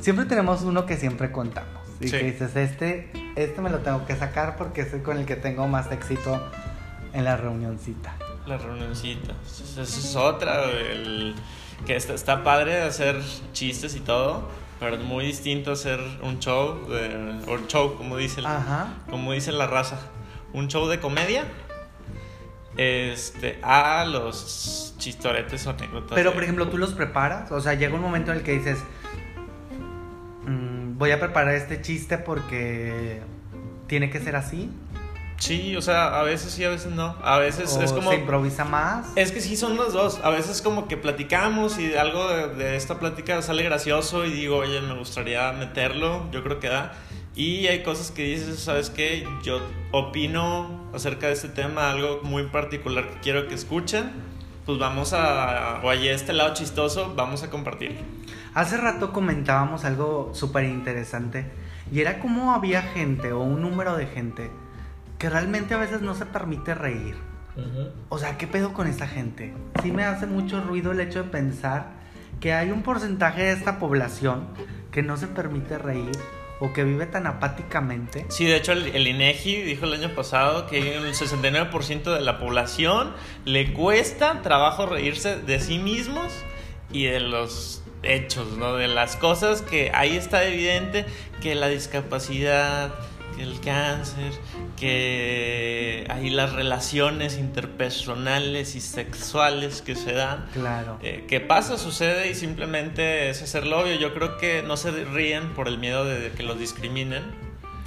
siempre 0.00 0.24
tenemos 0.26 0.62
uno 0.62 0.86
que 0.86 0.96
siempre 0.96 1.30
contamos. 1.32 1.70
Y 2.00 2.08
Sí. 2.08 2.18
que 2.18 2.24
dices, 2.24 2.56
este, 2.56 3.12
este 3.36 3.60
me 3.60 3.70
lo 3.70 3.78
tengo 3.78 4.04
que 4.06 4.16
sacar 4.16 4.56
porque 4.56 4.80
es 4.82 4.92
el 4.92 5.02
con 5.02 5.18
el 5.18 5.26
que 5.26 5.36
tengo 5.36 5.68
más 5.68 5.90
éxito 5.92 6.40
en 7.12 7.24
la 7.24 7.36
reunioncita. 7.36 8.14
la 8.46 8.58
reunioncita, 8.58 9.34
esa 9.46 9.82
es 9.82 10.16
otra, 10.16 10.64
el, 10.64 11.34
que 11.86 11.94
está, 11.94 12.14
está 12.14 12.42
padre 12.42 12.82
hacer 12.82 13.20
chistes 13.52 13.94
y 13.94 14.00
todo, 14.00 14.48
pero 14.82 14.96
es 14.96 15.02
muy 15.02 15.24
distinto 15.24 15.72
hacer 15.72 16.00
un 16.22 16.38
show, 16.40 16.86
de, 16.88 17.40
o 17.46 17.58
show 17.68 17.94
como 17.96 18.16
dice 18.16 18.40
el- 18.40 18.46
como 19.08 19.32
dice 19.32 19.52
la 19.52 19.66
raza, 19.68 20.00
un 20.52 20.68
show 20.68 20.86
de 20.88 20.98
comedia 20.98 21.44
este, 22.76 23.58
a 23.62 24.04
los 24.06 24.94
chistoretes 24.98 25.66
o 25.66 25.70
anécdotas. 25.70 26.12
Pero, 26.14 26.30
de- 26.30 26.34
por 26.34 26.42
ejemplo, 26.42 26.68
tú 26.68 26.78
los 26.78 26.94
preparas. 26.94 27.52
O 27.52 27.60
sea, 27.60 27.74
llega 27.74 27.94
un 27.94 28.00
momento 28.00 28.32
en 28.32 28.38
el 28.38 28.42
que 28.44 28.52
dices, 28.52 28.78
"Mm, 30.46 30.96
voy 30.98 31.10
a 31.10 31.20
preparar 31.20 31.54
este 31.54 31.80
chiste 31.82 32.18
porque 32.18 33.20
tiene 33.86 34.10
que 34.10 34.20
ser 34.20 34.36
así. 34.36 34.70
Sí, 35.42 35.74
o 35.74 35.82
sea, 35.82 36.20
a 36.20 36.22
veces 36.22 36.52
sí, 36.52 36.62
a 36.62 36.68
veces 36.68 36.92
no. 36.92 37.16
A 37.20 37.36
veces 37.38 37.76
o 37.76 37.82
es 37.82 37.92
como... 37.92 38.10
se 38.12 38.18
improvisa 38.18 38.64
más. 38.64 39.08
Es 39.16 39.32
que 39.32 39.40
sí 39.40 39.56
son 39.56 39.76
los 39.76 39.92
dos. 39.92 40.20
A 40.22 40.30
veces 40.30 40.62
como 40.62 40.86
que 40.86 40.96
platicamos 40.96 41.80
y 41.80 41.96
algo 41.96 42.28
de, 42.28 42.54
de 42.54 42.76
esta 42.76 43.00
plática 43.00 43.42
sale 43.42 43.64
gracioso 43.64 44.24
y 44.24 44.30
digo, 44.30 44.58
oye, 44.58 44.80
me 44.82 44.96
gustaría 44.96 45.50
meterlo, 45.50 46.30
yo 46.30 46.44
creo 46.44 46.60
que 46.60 46.68
da. 46.68 46.92
Y 47.34 47.66
hay 47.66 47.82
cosas 47.82 48.12
que 48.12 48.22
dices, 48.22 48.60
¿sabes 48.60 48.90
qué? 48.90 49.26
Yo 49.42 49.60
opino 49.90 50.88
acerca 50.94 51.26
de 51.26 51.32
este 51.32 51.48
tema, 51.48 51.90
algo 51.90 52.20
muy 52.22 52.44
particular 52.44 53.08
que 53.08 53.18
quiero 53.18 53.48
que 53.48 53.56
escuchen. 53.56 54.12
Pues 54.64 54.78
vamos 54.78 55.12
a, 55.12 55.80
oye, 55.82 56.12
este 56.12 56.32
lado 56.34 56.54
chistoso, 56.54 57.14
vamos 57.16 57.42
a 57.42 57.50
compartirlo. 57.50 57.98
Hace 58.54 58.76
rato 58.76 59.12
comentábamos 59.12 59.84
algo 59.84 60.30
súper 60.34 60.66
interesante 60.66 61.50
y 61.90 62.00
era 62.00 62.20
cómo 62.20 62.54
había 62.54 62.82
gente 62.82 63.32
o 63.32 63.40
un 63.40 63.60
número 63.60 63.96
de 63.96 64.06
gente 64.06 64.52
que 65.22 65.30
realmente 65.30 65.72
a 65.74 65.76
veces 65.76 66.02
no 66.02 66.16
se 66.16 66.26
permite 66.26 66.74
reír. 66.74 67.14
O 68.08 68.18
sea, 68.18 68.36
¿qué 68.38 68.48
pedo 68.48 68.72
con 68.72 68.88
esa 68.88 69.06
gente? 69.06 69.54
Sí 69.80 69.92
me 69.92 70.02
hace 70.02 70.26
mucho 70.26 70.60
ruido 70.60 70.90
el 70.90 70.98
hecho 70.98 71.22
de 71.22 71.30
pensar 71.30 71.90
que 72.40 72.54
hay 72.54 72.72
un 72.72 72.82
porcentaje 72.82 73.44
de 73.44 73.52
esta 73.52 73.78
población 73.78 74.48
que 74.90 75.04
no 75.04 75.16
se 75.16 75.28
permite 75.28 75.78
reír 75.78 76.10
o 76.58 76.72
que 76.72 76.82
vive 76.82 77.06
tan 77.06 77.28
apáticamente. 77.28 78.26
Sí, 78.30 78.46
de 78.46 78.56
hecho 78.56 78.72
el, 78.72 79.06
INEGI 79.06 79.62
dijo 79.62 79.84
el 79.84 79.92
año 79.92 80.12
pasado 80.12 80.66
que 80.66 80.96
el 80.96 81.14
69% 81.14 82.02
de 82.02 82.20
la 82.20 82.40
población 82.40 83.12
le 83.44 83.72
cuesta 83.74 84.42
trabajo 84.42 84.86
reírse 84.86 85.36
de 85.36 85.60
sí 85.60 85.78
mismos 85.78 86.32
y 86.90 87.04
de 87.04 87.20
los 87.20 87.84
hechos, 88.02 88.56
¿no? 88.56 88.74
De 88.74 88.88
las 88.88 89.14
cosas 89.14 89.62
que 89.62 89.92
ahí 89.94 90.16
está 90.16 90.44
evidente 90.44 91.06
que 91.40 91.54
la 91.54 91.68
discapacidad, 91.68 92.92
que 93.36 93.42
el 93.42 93.60
cáncer, 93.60 94.32
que 94.78 96.06
hay 96.08 96.30
las 96.30 96.52
relaciones 96.52 97.38
interpersonales 97.38 98.74
y 98.74 98.80
sexuales 98.80 99.82
que 99.82 99.94
se 99.94 100.12
dan. 100.12 100.46
Claro. 100.52 100.98
Eh, 101.02 101.24
¿Qué 101.28 101.40
pasa? 101.40 101.78
Sucede 101.78 102.30
y 102.30 102.34
simplemente 102.34 103.30
es 103.30 103.42
hacerlo 103.42 103.80
obvio. 103.80 103.94
Yo 103.96 104.14
creo 104.14 104.38
que 104.38 104.62
no 104.62 104.76
se 104.76 104.90
ríen 104.90 105.54
por 105.54 105.68
el 105.68 105.78
miedo 105.78 106.04
de 106.04 106.30
que 106.32 106.42
los 106.42 106.58
discriminen. 106.58 107.22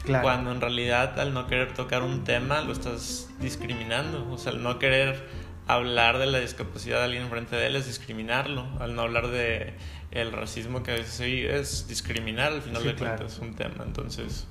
Claro. 0.03 0.23
Cuando 0.23 0.51
en 0.51 0.61
realidad 0.61 1.19
al 1.19 1.33
no 1.33 1.47
querer 1.47 1.73
tocar 1.73 2.03
un 2.03 2.23
tema 2.23 2.61
lo 2.61 2.73
estás 2.73 3.29
discriminando. 3.39 4.27
O 4.31 4.37
sea, 4.37 4.51
al 4.51 4.61
no 4.61 4.77
querer 4.77 5.23
hablar 5.67 6.19
de 6.19 6.27
la 6.27 6.39
discapacidad 6.39 6.99
de 6.99 7.05
alguien 7.05 7.23
enfrente 7.23 7.55
de 7.55 7.67
él 7.67 7.75
es 7.75 7.87
discriminarlo. 7.87 8.67
Al 8.79 8.95
no 8.95 9.01
hablar 9.01 9.29
de 9.29 9.73
el 10.11 10.31
racismo 10.31 10.83
que 10.83 10.91
a 10.91 10.95
veces 10.95 11.19
es 11.19 11.87
discriminar 11.87 12.53
al 12.53 12.61
final 12.61 12.83
de 12.83 12.95
cuentas 12.95 13.33
es 13.33 13.39
un 13.39 13.55
tema. 13.55 13.83
Entonces, 13.85 14.47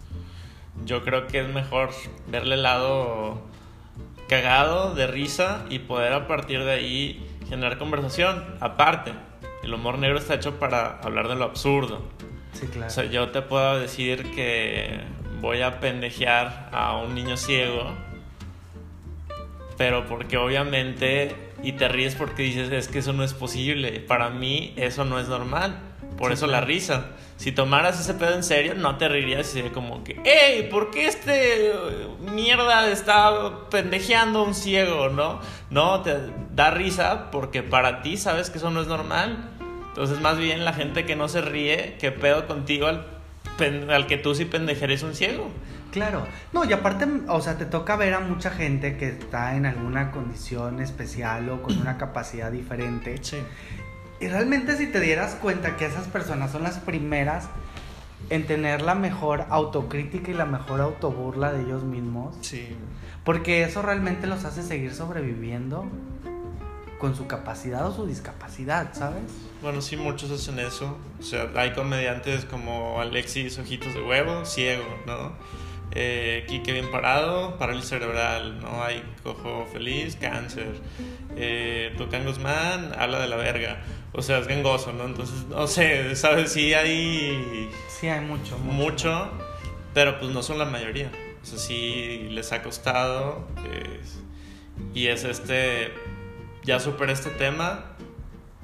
yo 0.85 1.03
creo 1.05 1.27
que 1.27 1.41
es 1.41 1.49
mejor 1.49 1.91
verle 2.29 2.57
el 2.57 2.63
lado 2.63 3.43
cagado, 4.29 4.95
de 4.95 5.07
risa 5.07 5.65
y 5.71 5.81
poder 5.81 6.13
a 6.13 6.27
partir 6.27 6.65
de 6.65 6.73
ahí 6.73 7.27
generar 7.49 7.79
conversación. 7.79 8.57
Aparte, 8.61 9.13
el 9.63 9.73
humor 9.73 9.99
negro 9.99 10.19
está 10.19 10.35
hecho 10.35 10.59
para 10.59 10.99
hablar 11.01 11.29
de 11.29 11.37
lo 11.37 11.45
absurdo. 11.45 12.03
Sí, 12.53 12.67
claro. 12.67 12.87
O 12.87 12.91
sea, 12.91 13.05
yo 13.05 13.31
te 13.31 13.43
puedo 13.43 13.79
decir 13.79 14.31
que 14.35 15.01
voy 15.41 15.63
a 15.63 15.81
pendejear 15.81 16.69
a 16.73 16.97
un 16.97 17.15
niño 17.15 17.37
ciego, 17.37 17.93
pero 19.77 20.07
porque 20.07 20.37
obviamente, 20.37 21.35
y 21.63 21.73
te 21.73 21.89
ríes 21.89 22.15
porque 22.15 22.43
dices, 22.43 22.71
es 22.71 22.89
que 22.89 23.01
eso 23.01 23.13
no 23.13 23.25
es 23.25 23.35
posible. 23.35 24.01
Para 24.01 24.31
mí 24.31 24.73
eso 24.77 25.05
no 25.05 25.19
es 25.19 25.29
normal. 25.29 25.79
Por 26.17 26.33
eso 26.33 26.47
la 26.47 26.61
risa. 26.61 27.07
Si 27.37 27.51
tomaras 27.51 28.01
ese 28.01 28.15
pedo 28.15 28.35
en 28.35 28.45
serio, 28.45 28.75
no 28.75 28.97
te 28.97 29.09
reirías 29.09 29.49
y 29.49 29.53
sería 29.53 29.73
como 29.73 30.05
que, 30.05 30.21
hey, 30.25 30.69
¿por 30.71 30.91
qué 30.91 31.07
este 31.07 31.73
mierda 32.33 32.89
está 32.91 33.69
pendejeando 33.71 34.41
a 34.41 34.43
un 34.45 34.55
ciego, 34.55 35.09
no? 35.09 35.41
No, 35.71 36.03
te 36.03 36.17
da 36.55 36.71
risa 36.71 37.31
porque 37.33 37.63
para 37.63 38.03
ti 38.03 38.17
sabes 38.17 38.51
que 38.51 38.59
eso 38.59 38.71
no 38.71 38.81
es 38.81 38.87
normal. 38.87 39.51
Entonces, 39.89 40.21
más 40.21 40.39
bien 40.39 40.65
la 40.65 40.73
gente 40.73 41.05
que 41.05 41.17
no 41.17 41.29
se 41.29 41.41
ríe, 41.41 41.97
¿qué 41.99 42.13
pedo 42.13 42.47
contigo 42.47 42.87
al, 42.87 43.07
al 43.91 44.07
que 44.07 44.17
tú 44.17 44.35
sí 44.35 44.45
pendejeres 44.45 45.03
un 45.03 45.15
ciego? 45.15 45.51
Claro, 45.95 46.27
no, 46.53 46.65
y 46.65 46.73
aparte, 46.73 47.07
o 47.29 47.41
sea, 47.41 47.57
te 47.57 47.67
toca 47.67 47.95
ver 47.95 48.15
a 48.15 48.21
mucha 48.21 48.51
gente 48.51 48.97
que 48.97 49.11
está 49.11 49.55
en 49.55 49.65
alguna 49.65 50.11
condición 50.11 50.81
especial 50.81 51.49
o 51.51 51.63
con 51.63 51.79
una 51.79 51.99
capacidad 51.99 52.51
diferente. 52.51 53.17
Sí. 53.23 53.37
Y 54.21 54.29
realmente 54.29 54.77
si 54.77 54.87
te 54.87 55.01
dieras 55.01 55.35
cuenta 55.35 55.77
que 55.77 55.87
esas 55.87 56.07
personas 56.07 56.53
son 56.53 56.63
las 56.63 56.79
primeras 56.79 57.49
en 58.31 58.47
tener 58.47 58.83
la 58.83 58.95
mejor 58.95 59.45
autocrítica 59.51 60.31
y 60.31 60.35
la 60.35 60.47
mejor 60.47 60.81
autoburla 60.81 61.53
de 61.53 61.63
ellos 61.63 61.85
mismos. 61.85 62.37
Sí. 62.41 62.69
Porque 63.25 63.65
eso 63.65 63.83
realmente 63.83 64.27
los 64.27 64.45
hace 64.45 64.63
seguir 64.63 64.95
sobreviviendo 64.95 65.87
con 66.99 67.15
su 67.17 67.27
capacidad 67.27 67.87
o 67.87 67.95
su 67.95 68.07
discapacidad, 68.07 68.95
¿sabes? 68.95 69.25
Bueno, 69.61 69.83
sí, 69.83 69.97
muchos 69.97 70.31
hacen 70.31 70.59
eso. 70.59 70.97
O 71.21 71.23
sea, 71.23 71.51
hay 71.57 71.73
comediantes 71.73 72.45
como 72.45 73.01
Alexis 73.01 73.59
Ojitos 73.59 73.93
de 73.95 74.03
Huevo, 74.03 74.45
ciego, 74.45 74.85
¿no? 75.07 75.33
Eh, 75.91 76.45
Quique 76.49 76.73
bien 76.73 76.91
parado, 76.91 77.59
parálisis 77.59 77.91
cerebral, 77.91 78.61
¿no? 78.61 78.83
Hay 78.83 79.03
cojo 79.23 79.67
feliz, 79.73 80.17
cáncer. 80.17 80.81
Eh, 81.37 81.95
Tucán 81.99 82.25
Guzmán 82.25 82.93
habla 82.99 83.21
de 83.21 83.29
la 83.29 83.37
verga. 83.37 83.83
O 84.17 84.23
sea, 84.23 84.39
es 84.39 84.47
gangoso, 84.47 84.93
¿no? 84.93 85.05
Entonces, 85.05 85.45
no 85.49 85.67
sé, 85.67 86.15
¿sabes? 86.15 86.53
Sí 86.53 86.73
hay... 86.73 87.69
Sí 87.89 88.07
hay 88.07 88.21
mucho, 88.21 88.57
mucho. 88.59 89.29
pero 89.93 90.21
pues 90.21 90.33
no 90.33 90.41
son 90.43 90.59
la 90.59 90.65
mayoría. 90.65 91.11
O 91.43 91.45
sea, 91.45 91.59
sí 91.59 92.29
les 92.31 92.53
ha 92.53 92.63
costado. 92.63 93.47
y 94.95 95.09
es 95.09 95.25
este... 95.25 95.93
Ya 96.63 96.81
superé 96.81 97.13
este 97.13 97.31
tema, 97.31 97.97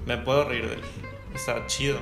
me 0.06 0.16
puedo 0.16 0.44
reír 0.44 0.68
de 0.68 0.74
él. 0.74 0.80
Está 1.34 1.66
chido. 1.66 1.98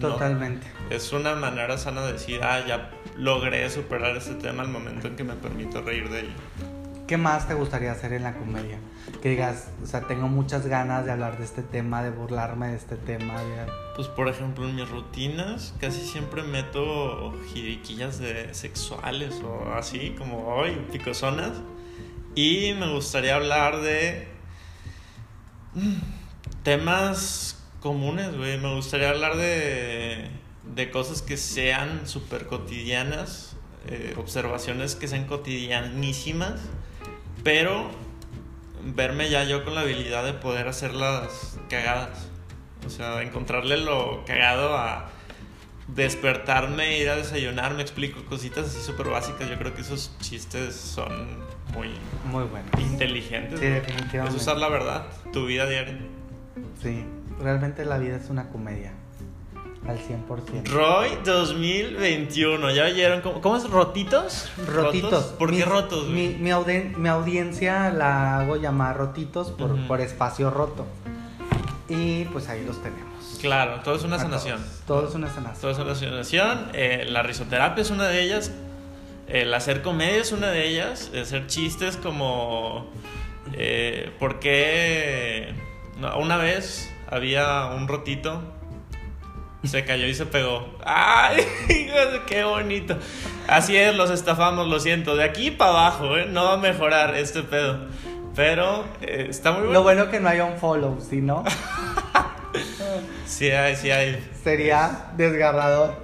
Totalmente. 0.00 0.66
Es 0.88 1.12
una 1.12 1.34
manera 1.34 1.76
sana 1.76 2.06
de 2.06 2.12
decir, 2.12 2.40
ah, 2.42 2.64
ya 2.66 2.90
logré 3.16 3.68
superar 3.70 4.16
este 4.16 4.34
tema 4.34 4.62
al 4.62 4.68
momento 4.68 5.08
en 5.08 5.16
que 5.16 5.24
me 5.24 5.34
permito 5.34 5.82
reír 5.82 6.08
de 6.08 6.20
ello. 6.20 6.75
¿Qué 7.06 7.16
más 7.16 7.46
te 7.46 7.54
gustaría 7.54 7.92
hacer 7.92 8.12
en 8.14 8.24
la 8.24 8.34
comedia? 8.34 8.80
Que 9.22 9.28
digas, 9.28 9.70
o 9.80 9.86
sea, 9.86 10.08
tengo 10.08 10.26
muchas 10.26 10.66
ganas 10.66 11.04
de 11.04 11.12
hablar 11.12 11.38
de 11.38 11.44
este 11.44 11.62
tema, 11.62 12.02
de 12.02 12.10
burlarme 12.10 12.70
de 12.70 12.76
este 12.76 12.96
tema. 12.96 13.36
Pues 13.94 14.08
por 14.08 14.28
ejemplo, 14.28 14.68
en 14.68 14.74
mis 14.74 14.88
rutinas 14.88 15.72
casi 15.80 16.00
siempre 16.00 16.42
meto 16.42 17.32
jiriquillas 17.52 18.18
de 18.18 18.52
sexuales 18.54 19.40
o 19.44 19.72
así, 19.74 20.16
como 20.18 20.48
hoy, 20.48 20.84
picosonas. 20.90 21.52
Y 22.34 22.74
me 22.74 22.92
gustaría 22.92 23.36
hablar 23.36 23.82
de 23.82 24.26
mm, 25.74 26.64
temas 26.64 27.64
comunes, 27.78 28.36
güey. 28.36 28.58
Me 28.58 28.74
gustaría 28.74 29.10
hablar 29.10 29.36
de, 29.36 30.28
de 30.74 30.90
cosas 30.90 31.22
que 31.22 31.36
sean 31.36 32.08
súper 32.08 32.48
cotidianas, 32.48 33.54
eh, 33.86 34.16
observaciones 34.18 34.96
que 34.96 35.06
sean 35.06 35.26
cotidianísimas 35.26 36.58
pero 37.46 37.88
verme 38.96 39.30
ya 39.30 39.44
yo 39.44 39.64
con 39.64 39.76
la 39.76 39.82
habilidad 39.82 40.24
de 40.24 40.32
poder 40.32 40.66
hacer 40.66 40.94
las 40.94 41.56
cagadas. 41.70 42.26
O 42.84 42.90
sea, 42.90 43.22
encontrarle 43.22 43.76
lo 43.76 44.24
cagado 44.24 44.76
a 44.76 45.10
despertarme, 45.86 46.98
ir 46.98 47.08
a 47.08 47.14
desayunar, 47.14 47.74
me 47.74 47.82
explico 47.82 48.24
cositas 48.24 48.66
así 48.66 48.82
súper 48.82 49.10
básicas. 49.10 49.48
Yo 49.48 49.56
creo 49.58 49.72
que 49.74 49.82
esos 49.82 50.10
chistes 50.18 50.74
son 50.74 51.38
muy, 51.72 51.94
muy 52.24 52.42
buenos. 52.46 52.68
Inteligentes. 52.80 53.60
Sí, 53.60 53.66
definitivamente. 53.66 54.36
Es 54.36 54.42
usar 54.42 54.56
la 54.56 54.68
verdad, 54.68 55.06
tu 55.32 55.46
vida 55.46 55.68
diaria. 55.68 55.98
Sí, 56.82 57.04
realmente 57.38 57.84
la 57.84 57.98
vida 57.98 58.16
es 58.16 58.28
una 58.28 58.48
comedia 58.48 58.92
al 59.88 59.98
100%. 59.98 60.68
Roy 60.68 61.10
2021, 61.24 62.70
¿ya 62.70 62.84
oyeron? 62.84 63.20
¿Cómo, 63.20 63.56
es? 63.56 63.68
¿Rotitos? 63.68 64.50
Rotitos. 64.66 65.24
¿Por 65.38 65.50
qué 65.50 65.64
rotos? 65.64 66.08
Mi, 66.08 66.28
mi, 66.28 66.50
audiencia 66.50 67.90
la 67.90 68.40
hago 68.40 68.56
llamar 68.56 68.96
rotitos 68.96 69.50
por, 69.50 69.76
por 69.86 70.00
espacio 70.00 70.50
roto. 70.50 70.86
Y 71.88 72.24
pues 72.26 72.48
ahí 72.48 72.64
los 72.64 72.82
tenemos. 72.82 73.38
Claro, 73.40 73.80
todo 73.84 73.94
es 73.94 74.02
una 74.02 74.18
sanación. 74.18 74.64
Todo, 74.86 75.08
es 75.08 75.14
una 75.14 75.28
sanación. 75.28 75.60
Todo 75.60 75.70
es 75.70 75.78
una 75.78 75.94
sanación. 75.94 76.70
Eh, 76.72 77.06
la 77.08 77.22
risoterapia 77.22 77.82
es 77.82 77.90
una 77.90 78.08
de 78.08 78.22
ellas. 78.22 78.52
El 79.28 79.52
hacer 79.54 79.82
comedia 79.82 80.20
es 80.20 80.32
una 80.32 80.48
de 80.48 80.66
ellas. 80.66 81.10
Hacer 81.20 81.46
chistes 81.46 81.96
como... 81.96 82.90
Eh, 83.52 84.10
¿Por 84.18 84.40
qué? 84.40 85.54
una 86.18 86.36
vez 86.36 86.92
había 87.08 87.66
un 87.66 87.88
rotito 87.88 88.42
se 89.68 89.84
cayó 89.84 90.06
y 90.06 90.14
se 90.14 90.26
pegó. 90.26 90.76
¡Ay! 90.84 91.46
¡Qué 92.26 92.44
bonito! 92.44 92.96
Así 93.48 93.76
es, 93.76 93.94
los 93.94 94.10
estafamos, 94.10 94.66
lo 94.68 94.80
siento. 94.80 95.16
De 95.16 95.24
aquí 95.24 95.50
para 95.50 95.70
abajo, 95.70 96.16
¿eh? 96.16 96.26
No 96.26 96.44
va 96.44 96.54
a 96.54 96.56
mejorar 96.58 97.14
este 97.14 97.42
pedo. 97.42 97.86
Pero 98.34 98.84
eh, 99.00 99.26
está 99.30 99.52
muy 99.52 99.60
bueno. 99.60 99.72
Lo 99.72 99.82
bueno 99.82 100.10
que 100.10 100.20
no 100.20 100.28
hay 100.28 100.40
un 100.40 100.58
follow, 100.58 101.00
¿sí 101.00 101.22
no? 101.22 101.42
sí 103.26 103.50
hay, 103.50 103.76
sí 103.76 103.90
hay. 103.90 104.22
Sería 104.44 105.10
desgarrador. 105.16 105.94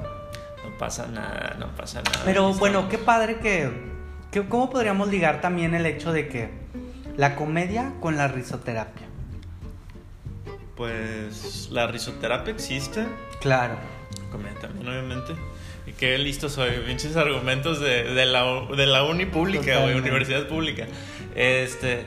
No 0.65 0.79
pasa 0.79 1.07
nada, 1.09 1.57
no 1.59 1.69
pasa 1.77 2.01
nada. 2.03 2.23
Pero 2.25 2.53
bueno, 2.55 2.89
qué 2.89 2.97
padre 2.97 3.39
que, 3.39 3.71
que... 4.31 4.49
¿Cómo 4.49 4.71
podríamos 4.71 5.09
ligar 5.09 5.43
también 5.43 5.75
el 5.75 5.85
hecho 5.85 6.13
de 6.13 6.29
que 6.29 6.51
la 7.17 7.37
comedia 7.37 7.93
con 8.01 8.17
la 8.17 8.29
risoterapia? 8.29 9.12
Pues 10.83 11.69
la 11.71 11.87
risoterapia 11.87 12.53
existe. 12.53 13.07
Claro. 13.41 13.77
Comedia 14.33 14.59
también, 14.59 14.89
obviamente. 14.89 15.33
Y 15.87 15.93
qué 15.93 16.19
listo 16.19 16.49
soy, 16.49 16.73
pinches 16.85 17.15
argumentos 17.15 17.79
de, 17.79 18.03
de, 18.03 18.27
la, 18.27 18.43
de 18.77 18.87
la 18.87 19.05
uni 19.05 19.27
pública, 19.27 19.79
o 19.79 19.97
universidad 19.97 20.49
pública. 20.49 20.89
Este, 21.37 22.05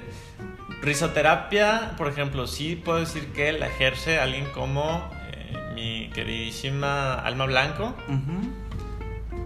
risoterapia, 0.82 1.94
por 1.98 2.10
ejemplo, 2.10 2.48
sí 2.48 2.76
puedo 2.76 3.00
decir 3.00 3.32
que 3.32 3.54
la 3.54 3.68
ejerce 3.68 4.20
alguien 4.20 4.44
como 4.54 5.10
eh, 5.32 5.72
mi 5.74 6.10
queridísima 6.10 7.14
Alma 7.14 7.46
Blanco, 7.46 7.96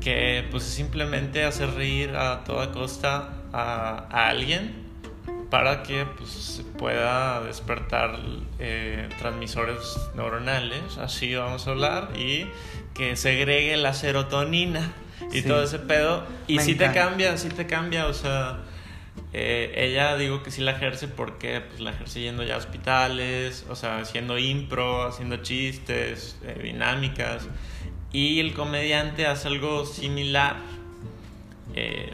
que 0.02 0.44
pues 0.50 0.64
es 0.64 0.74
simplemente 0.74 1.44
hacer 1.44 1.76
reír 1.76 2.16
a 2.16 2.44
toda 2.46 2.72
costa 2.72 3.44
a, 3.54 4.08
a 4.10 4.30
alguien 4.30 4.89
para 5.50 5.82
que 5.84 6.06
pues, 6.06 6.30
se 6.30 6.64
pueda 6.64 7.42
despertar 7.42 8.20
eh, 8.60 9.10
transmisores 9.20 9.80
neuronales, 10.16 10.98
así 11.00 11.34
vamos 11.36 11.68
a 11.68 11.72
hablar, 11.72 12.10
y 12.16 12.46
que 12.94 13.16
segregue 13.16 13.76
la 13.78 13.94
serotonina 13.94 14.92
y 15.32 15.42
Sí. 15.42 15.48
todo 15.48 15.64
ese 15.64 15.80
pedo. 15.80 16.24
Y 16.48 16.60
si 16.60 16.76
te 16.76 16.86
encanta. 16.86 17.08
cambia, 17.10 17.38
sí 17.38 17.50
te 17.50 17.66
cambia, 17.66 18.06
o 18.08 18.14
sea, 18.14 18.60
eh, 19.34 19.74
ella 19.76 20.16
digo 20.18 20.44
que 20.44 20.52
sí 20.52 20.62
la 20.62 20.72
ejerce 20.72 21.08
porque 21.08 21.62
pues 21.62 21.80
la 21.82 21.92
ejerce 21.92 22.22
yendo 22.22 22.44
ya 22.44 22.56
a 22.56 22.58
hospitales, 22.58 23.66
o 23.70 23.76
sea, 23.76 24.00
haciendo 24.00 24.38
impro, 24.38 25.04
haciendo 25.04 25.38
chistes, 25.38 26.38
eh, 26.44 26.60
dinámicas. 26.64 27.48
Y 28.12 28.40
el 28.40 28.54
comediante 28.54 29.28
hace 29.28 29.48
algo 29.50 29.86
similar, 29.86 30.58
eh, 31.76 32.12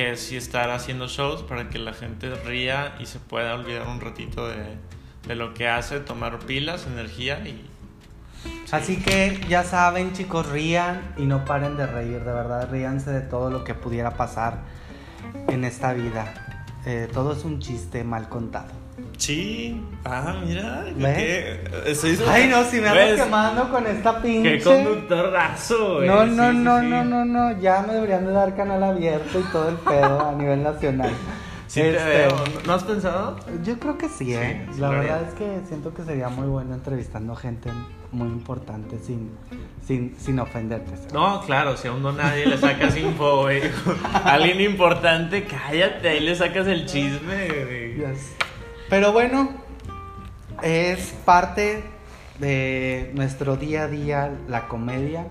que 0.00 0.16
sí 0.16 0.34
estar 0.34 0.70
haciendo 0.70 1.08
shows 1.08 1.42
para 1.42 1.68
que 1.68 1.78
la 1.78 1.92
gente 1.92 2.34
ría 2.34 2.94
y 3.00 3.04
se 3.04 3.18
pueda 3.18 3.54
olvidar 3.54 3.86
un 3.86 4.00
ratito 4.00 4.48
de, 4.48 4.78
de 5.28 5.34
lo 5.34 5.52
que 5.52 5.68
hace, 5.68 6.00
tomar 6.00 6.38
pilas, 6.38 6.86
energía 6.86 7.46
y... 7.46 7.68
Así 8.70 8.96
que 8.96 9.44
ya 9.46 9.62
saben, 9.62 10.14
chicos, 10.14 10.48
rían 10.48 11.12
y 11.18 11.26
no 11.26 11.44
paren 11.44 11.76
de 11.76 11.86
reír, 11.86 12.24
de 12.24 12.32
verdad, 12.32 12.70
ríanse 12.70 13.10
de 13.10 13.20
todo 13.20 13.50
lo 13.50 13.62
que 13.62 13.74
pudiera 13.74 14.16
pasar 14.16 14.60
en 15.48 15.64
esta 15.64 15.92
vida. 15.92 16.32
Eh, 16.86 17.06
todo 17.12 17.34
es 17.34 17.44
un 17.44 17.58
chiste 17.58 18.02
mal 18.02 18.30
contado. 18.30 18.79
Sí, 19.18 19.80
ah, 20.04 20.36
mira, 20.46 20.86
estoy 21.86 22.18
Ay, 22.26 22.48
no, 22.48 22.64
si 22.64 22.80
me 22.80 22.88
ando 22.88 23.24
quemando 23.24 23.70
con 23.70 23.86
esta 23.86 24.20
pinche. 24.22 24.58
Qué 24.58 24.64
conductorazo, 24.64 25.96
güey. 25.96 26.08
No, 26.08 26.24
no, 26.26 26.52
no, 26.52 26.82
no, 26.82 27.04
no, 27.04 27.24
no, 27.24 27.60
ya 27.60 27.82
me 27.86 27.94
deberían 27.94 28.24
de 28.24 28.32
dar 28.32 28.56
canal 28.56 28.82
abierto 28.82 29.40
y 29.40 29.42
todo 29.52 29.68
el 29.68 29.76
pedo 29.76 30.28
a 30.28 30.32
nivel 30.32 30.62
nacional. 30.62 31.10
Sí 31.66 31.80
te 31.82 31.96
Este, 31.96 32.04
veo. 32.04 32.44
¿No 32.66 32.72
has 32.72 32.82
pensado? 32.82 33.36
Yo 33.62 33.78
creo 33.78 33.96
que 33.96 34.08
sí, 34.08 34.34
¿eh? 34.34 34.64
Sí, 34.70 34.74
sí 34.74 34.80
La 34.80 34.88
verdad 34.88 35.22
es 35.28 35.34
que 35.34 35.60
siento 35.68 35.94
que 35.94 36.02
sería 36.02 36.28
muy 36.28 36.48
bueno 36.48 36.74
entrevistando 36.74 37.36
gente 37.36 37.70
muy 38.12 38.26
importante 38.26 38.98
sin, 38.98 39.30
sin, 39.86 40.16
sin 40.18 40.40
ofenderte. 40.40 40.96
¿sabes? 40.96 41.12
No, 41.12 41.42
claro, 41.42 41.76
si 41.76 41.88
a 41.88 41.92
uno 41.92 42.10
nadie 42.10 42.46
le 42.46 42.58
sacas 42.58 42.96
info, 42.96 43.42
güey. 43.42 43.62
Alguien 44.24 44.60
importante, 44.60 45.44
cállate, 45.44 46.08
ahí 46.08 46.20
le 46.20 46.34
sacas 46.34 46.66
el 46.66 46.86
chisme, 46.86 47.48
güey. 47.48 47.94
Yes. 47.96 48.34
Pero 48.90 49.12
bueno, 49.12 49.48
es 50.62 51.14
parte 51.24 51.84
de 52.40 53.12
nuestro 53.14 53.56
día 53.56 53.84
a 53.84 53.86
día 53.88 54.32
la 54.48 54.66
comedia. 54.66 55.28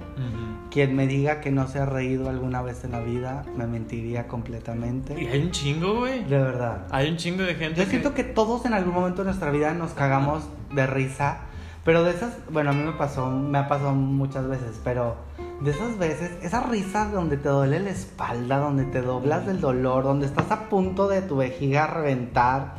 Quien 0.72 0.96
me 0.96 1.08
diga 1.08 1.42
que 1.42 1.52
no 1.52 1.68
se 1.68 1.80
ha 1.80 1.86
reído 1.86 2.30
alguna 2.30 2.62
vez 2.62 2.84
en 2.86 2.92
la 2.92 3.02
vida, 3.02 3.44
me 3.58 3.68
mentiría 3.68 4.22
Y 4.22 4.24
completamente. 4.26 5.14
hay 5.16 5.42
un 5.42 5.52
chingo, 5.52 6.00
güey. 6.00 6.24
De 6.24 6.38
verdad. 6.38 6.88
Hay 6.92 7.10
un 7.10 7.18
chingo 7.18 7.44
de 7.44 7.56
gente. 7.56 7.84
Yo 7.84 7.90
siento 7.90 8.14
que 8.14 8.24
todos 8.24 8.66
en 8.66 8.74
algún 8.74 8.94
momento 8.94 9.24
de 9.24 9.26
nuestra 9.26 9.52
vida 9.52 9.74
nos 9.74 9.92
cagamos 9.92 10.44
de 10.74 10.88
risa, 10.88 11.40
pero 11.84 12.04
de 12.04 12.12
esas, 12.12 12.38
bueno, 12.52 12.70
a 12.70 12.74
mí 12.74 12.84
me 12.84 12.94
pasó, 12.94 13.30
me 13.30 13.58
ha 13.58 13.68
pasado 13.68 13.94
muchas 13.94 14.48
veces, 14.48 14.80
pero 14.84 15.16
de 15.62 15.72
esas 15.72 15.98
veces, 15.98 16.32
esas 16.44 16.70
risas 16.70 17.12
donde 17.12 17.36
te 17.36 17.50
duele 17.50 17.80
la 17.80 17.90
espalda, 17.90 18.58
donde 18.60 18.86
te 18.86 19.02
doblas 19.02 19.48
del 19.48 19.60
dolor, 19.60 20.04
donde 20.04 20.28
estás 20.28 20.52
a 20.52 20.70
punto 20.70 21.08
de 21.08 21.24
tu 21.24 21.38
vejiga 21.38 21.88
reventar, 21.88 22.76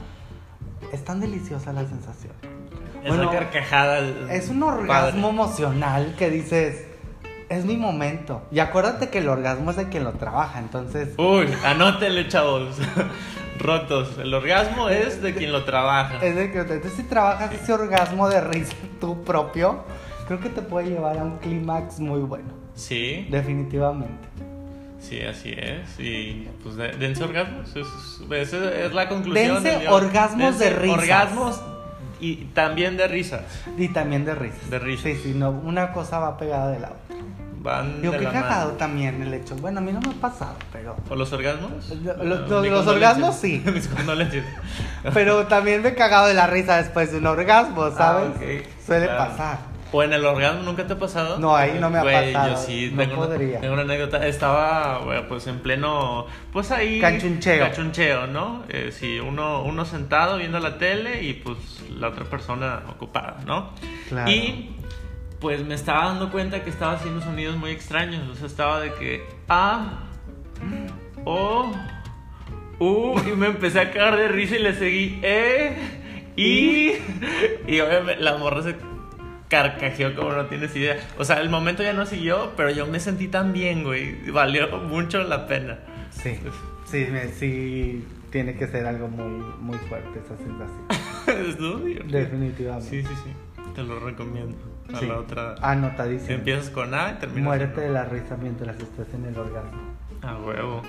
es 0.92 1.04
tan 1.04 1.20
deliciosa 1.20 1.72
la 1.72 1.86
sensación. 1.86 2.32
Esa 3.02 3.14
Bueno, 3.14 3.30
carcajada. 3.30 4.00
Es 4.30 4.48
un 4.48 4.62
orgasmo 4.62 5.30
emocional 5.30 6.14
que 6.18 6.30
dices, 6.30 6.84
es 7.48 7.64
mi 7.64 7.76
momento. 7.76 8.42
Y 8.50 8.60
acuérdate 8.60 9.08
que 9.08 9.18
el 9.18 9.28
orgasmo 9.28 9.70
es 9.70 9.76
de 9.76 9.88
quien 9.88 10.04
lo 10.04 10.12
trabaja, 10.12 10.58
entonces... 10.58 11.14
Uy, 11.18 11.48
anótenle, 11.64 12.28
chavos. 12.28 12.76
Rotos. 13.58 14.16
El 14.18 14.32
orgasmo 14.32 14.88
es 14.88 15.20
de 15.20 15.34
quien 15.34 15.52
lo 15.52 15.64
trabaja. 15.64 16.24
Es 16.24 16.34
de 16.34 16.50
que 16.50 16.60
entonces 16.60 16.92
si 16.92 17.02
trabajas 17.02 17.52
ese 17.52 17.72
orgasmo 17.72 18.28
de 18.28 18.40
risa 18.40 18.74
tú 19.00 19.22
propio, 19.22 19.84
creo 20.26 20.40
que 20.40 20.48
te 20.48 20.62
puede 20.62 20.88
llevar 20.88 21.18
a 21.18 21.24
un 21.24 21.38
clímax 21.38 22.00
muy 22.00 22.20
bueno, 22.20 22.48
Sí, 22.74 23.26
definitivamente. 23.30 24.28
Sí, 25.00 25.20
así 25.22 25.52
es. 25.56 25.98
Y 25.98 26.48
pues 26.62 26.76
de- 26.76 26.92
dense 26.92 27.24
orgasmos. 27.24 27.68
Es, 27.76 27.86
es, 28.30 28.52
es 28.52 28.92
la 28.94 29.08
conclusión. 29.08 29.62
Dense 29.62 29.88
orgasmos 29.88 30.58
de 30.58 30.70
risas. 30.70 30.98
Orgasmos 30.98 31.60
y 32.20 32.36
también 32.54 32.96
de 32.96 33.08
risas. 33.08 33.42
Y 33.76 33.88
también 33.88 34.24
de 34.24 34.34
risas. 34.34 34.70
De 34.70 34.78
risas. 34.78 35.04
Sí, 35.04 35.16
sí, 35.22 35.32
no, 35.34 35.50
una 35.50 35.92
cosa 35.92 36.18
va 36.18 36.36
pegada 36.38 36.70
de 36.70 36.80
la 36.80 36.88
otra. 36.88 37.16
Van 37.62 38.00
qué 38.00 38.08
la 38.10 38.32
cagado 38.32 38.70
también 38.72 39.20
el 39.20 39.34
hecho. 39.34 39.54
Bueno, 39.56 39.80
a 39.80 39.82
mí 39.82 39.92
no 39.92 40.00
me 40.00 40.08
ha 40.16 40.20
pasado, 40.20 40.54
pero... 40.72 40.96
¿O 41.10 41.14
los 41.14 41.30
orgasmos? 41.30 41.90
Lo- 41.90 42.16
lo- 42.16 42.24
los 42.24 42.38
condolencias. 42.40 42.86
orgasmos 42.86 43.36
sí. 43.36 43.62
Mis 43.74 43.86
condolencias. 43.86 44.46
Pero 45.12 45.46
también 45.46 45.82
me 45.82 45.90
he 45.90 45.94
cagado 45.94 46.26
de 46.28 46.32
la 46.34 46.46
risa 46.46 46.78
después 46.78 47.12
de 47.12 47.18
un 47.18 47.26
orgasmo, 47.26 47.90
¿sabes? 47.90 48.30
Ah, 48.34 48.36
ok. 48.36 48.86
Suele 48.86 49.06
Claro. 49.06 49.30
pasar. 49.30 49.58
¿O 49.92 50.02
en 50.02 50.12
el 50.12 50.24
orgasmo 50.24 50.62
nunca 50.62 50.86
te 50.86 50.92
ha 50.92 50.98
pasado? 50.98 51.38
No, 51.38 51.56
ahí 51.56 51.78
no 51.80 51.90
me 51.90 51.98
ha 51.98 52.04
pasado. 52.04 52.50
Yo 52.50 52.56
sí, 52.56 52.90
No 52.92 53.02
tengo, 53.02 53.16
podría. 53.16 53.50
Una, 53.50 53.60
tengo 53.60 53.74
una 53.74 53.82
anécdota. 53.82 54.26
Estaba, 54.26 54.98
güey, 54.98 55.26
pues 55.26 55.46
en 55.46 55.58
pleno. 55.58 56.26
Pues 56.52 56.70
ahí. 56.70 57.00
Cachuncheo. 57.00 57.66
Cachuncheo, 57.66 58.26
¿no? 58.26 58.64
Eh, 58.68 58.90
sí, 58.92 59.18
uno, 59.18 59.62
uno 59.62 59.84
sentado 59.84 60.38
viendo 60.38 60.60
la 60.60 60.78
tele 60.78 61.22
y 61.22 61.34
pues 61.34 61.58
la 61.90 62.08
otra 62.08 62.24
persona 62.24 62.82
ocupada, 62.88 63.38
¿no? 63.46 63.70
Claro. 64.08 64.30
Y 64.30 64.76
pues 65.40 65.64
me 65.64 65.74
estaba 65.74 66.06
dando 66.06 66.30
cuenta 66.30 66.62
que 66.62 66.70
estaba 66.70 66.92
haciendo 66.92 67.20
sonidos 67.20 67.56
muy 67.56 67.72
extraños. 67.72 68.28
O 68.28 68.34
sea, 68.34 68.46
estaba 68.46 68.80
de 68.80 68.92
que. 68.94 69.24
A. 69.48 70.04
O. 71.24 71.72
U. 72.78 73.20
Y 73.26 73.36
me 73.36 73.46
empecé 73.48 73.80
a 73.80 73.90
cagar 73.90 74.16
de 74.16 74.28
risa 74.28 74.56
y 74.56 74.60
le 74.60 74.74
seguí. 74.74 75.20
E. 75.22 75.76
Y. 76.36 76.92
Y 77.66 77.80
obviamente 77.80 78.22
la 78.22 78.36
morra 78.36 78.62
se 78.62 78.76
carcajeó 79.50 80.14
como 80.14 80.32
no 80.32 80.46
tienes 80.46 80.74
idea. 80.76 80.96
O 81.18 81.24
sea, 81.26 81.40
el 81.40 81.50
momento 81.50 81.82
ya 81.82 81.92
no 81.92 82.06
siguió, 82.06 82.52
pero 82.56 82.70
yo 82.70 82.86
me 82.86 83.00
sentí 83.00 83.28
tan 83.28 83.52
bien, 83.52 83.84
güey. 83.84 84.30
Valió 84.30 84.68
mucho 84.78 85.22
la 85.24 85.46
pena. 85.46 85.80
Sí, 86.10 86.38
sí, 86.86 87.06
me- 87.10 87.28
sí, 87.28 88.06
tiene 88.30 88.54
que 88.56 88.66
ser 88.68 88.86
algo 88.86 89.08
muy, 89.08 89.44
muy 89.60 89.76
fuerte 89.78 90.20
esa 90.24 90.36
sensación. 90.38 90.86
Divertido. 91.84 92.18
Definitivamente. 92.18 92.88
Sí, 92.88 93.02
sí, 93.02 93.14
sí. 93.24 93.30
Te 93.74 93.82
lo 93.82 94.00
recomiendo. 94.00 94.56
A 94.92 94.98
Sí. 94.98 95.06
la 95.06 95.18
otra. 95.18 95.54
Anotadísimo. 95.62 96.32
Empiezas 96.34 96.70
con 96.70 96.92
A 96.94 97.12
y 97.12 97.14
terminas 97.20 97.44
Muérete 97.44 97.74
con 97.74 97.84
de 97.84 97.90
la 97.90 98.04
risa 98.04 98.36
mientras 98.40 98.76
estés 98.78 99.12
en 99.14 99.26
el 99.26 99.36
orgasmo. 99.38 99.80
A 100.22 100.36
huevo. 100.38 100.82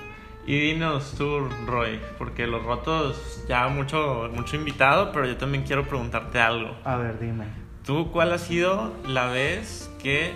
Y 0.47 0.59
dinos 0.59 1.13
tú, 1.17 1.47
Roy, 1.67 1.99
porque 2.17 2.47
los 2.47 2.63
rotos 2.63 3.45
ya 3.47 3.67
mucho, 3.67 4.29
mucho 4.33 4.55
invitado, 4.55 5.11
pero 5.11 5.27
yo 5.27 5.37
también 5.37 5.63
quiero 5.63 5.83
preguntarte 5.87 6.39
algo. 6.39 6.75
A 6.83 6.95
ver, 6.95 7.19
dime. 7.19 7.45
¿Tú 7.85 8.11
cuál 8.11 8.31
ha 8.33 8.37
sido 8.37 8.93
la 9.07 9.27
vez 9.27 9.89
que 10.01 10.31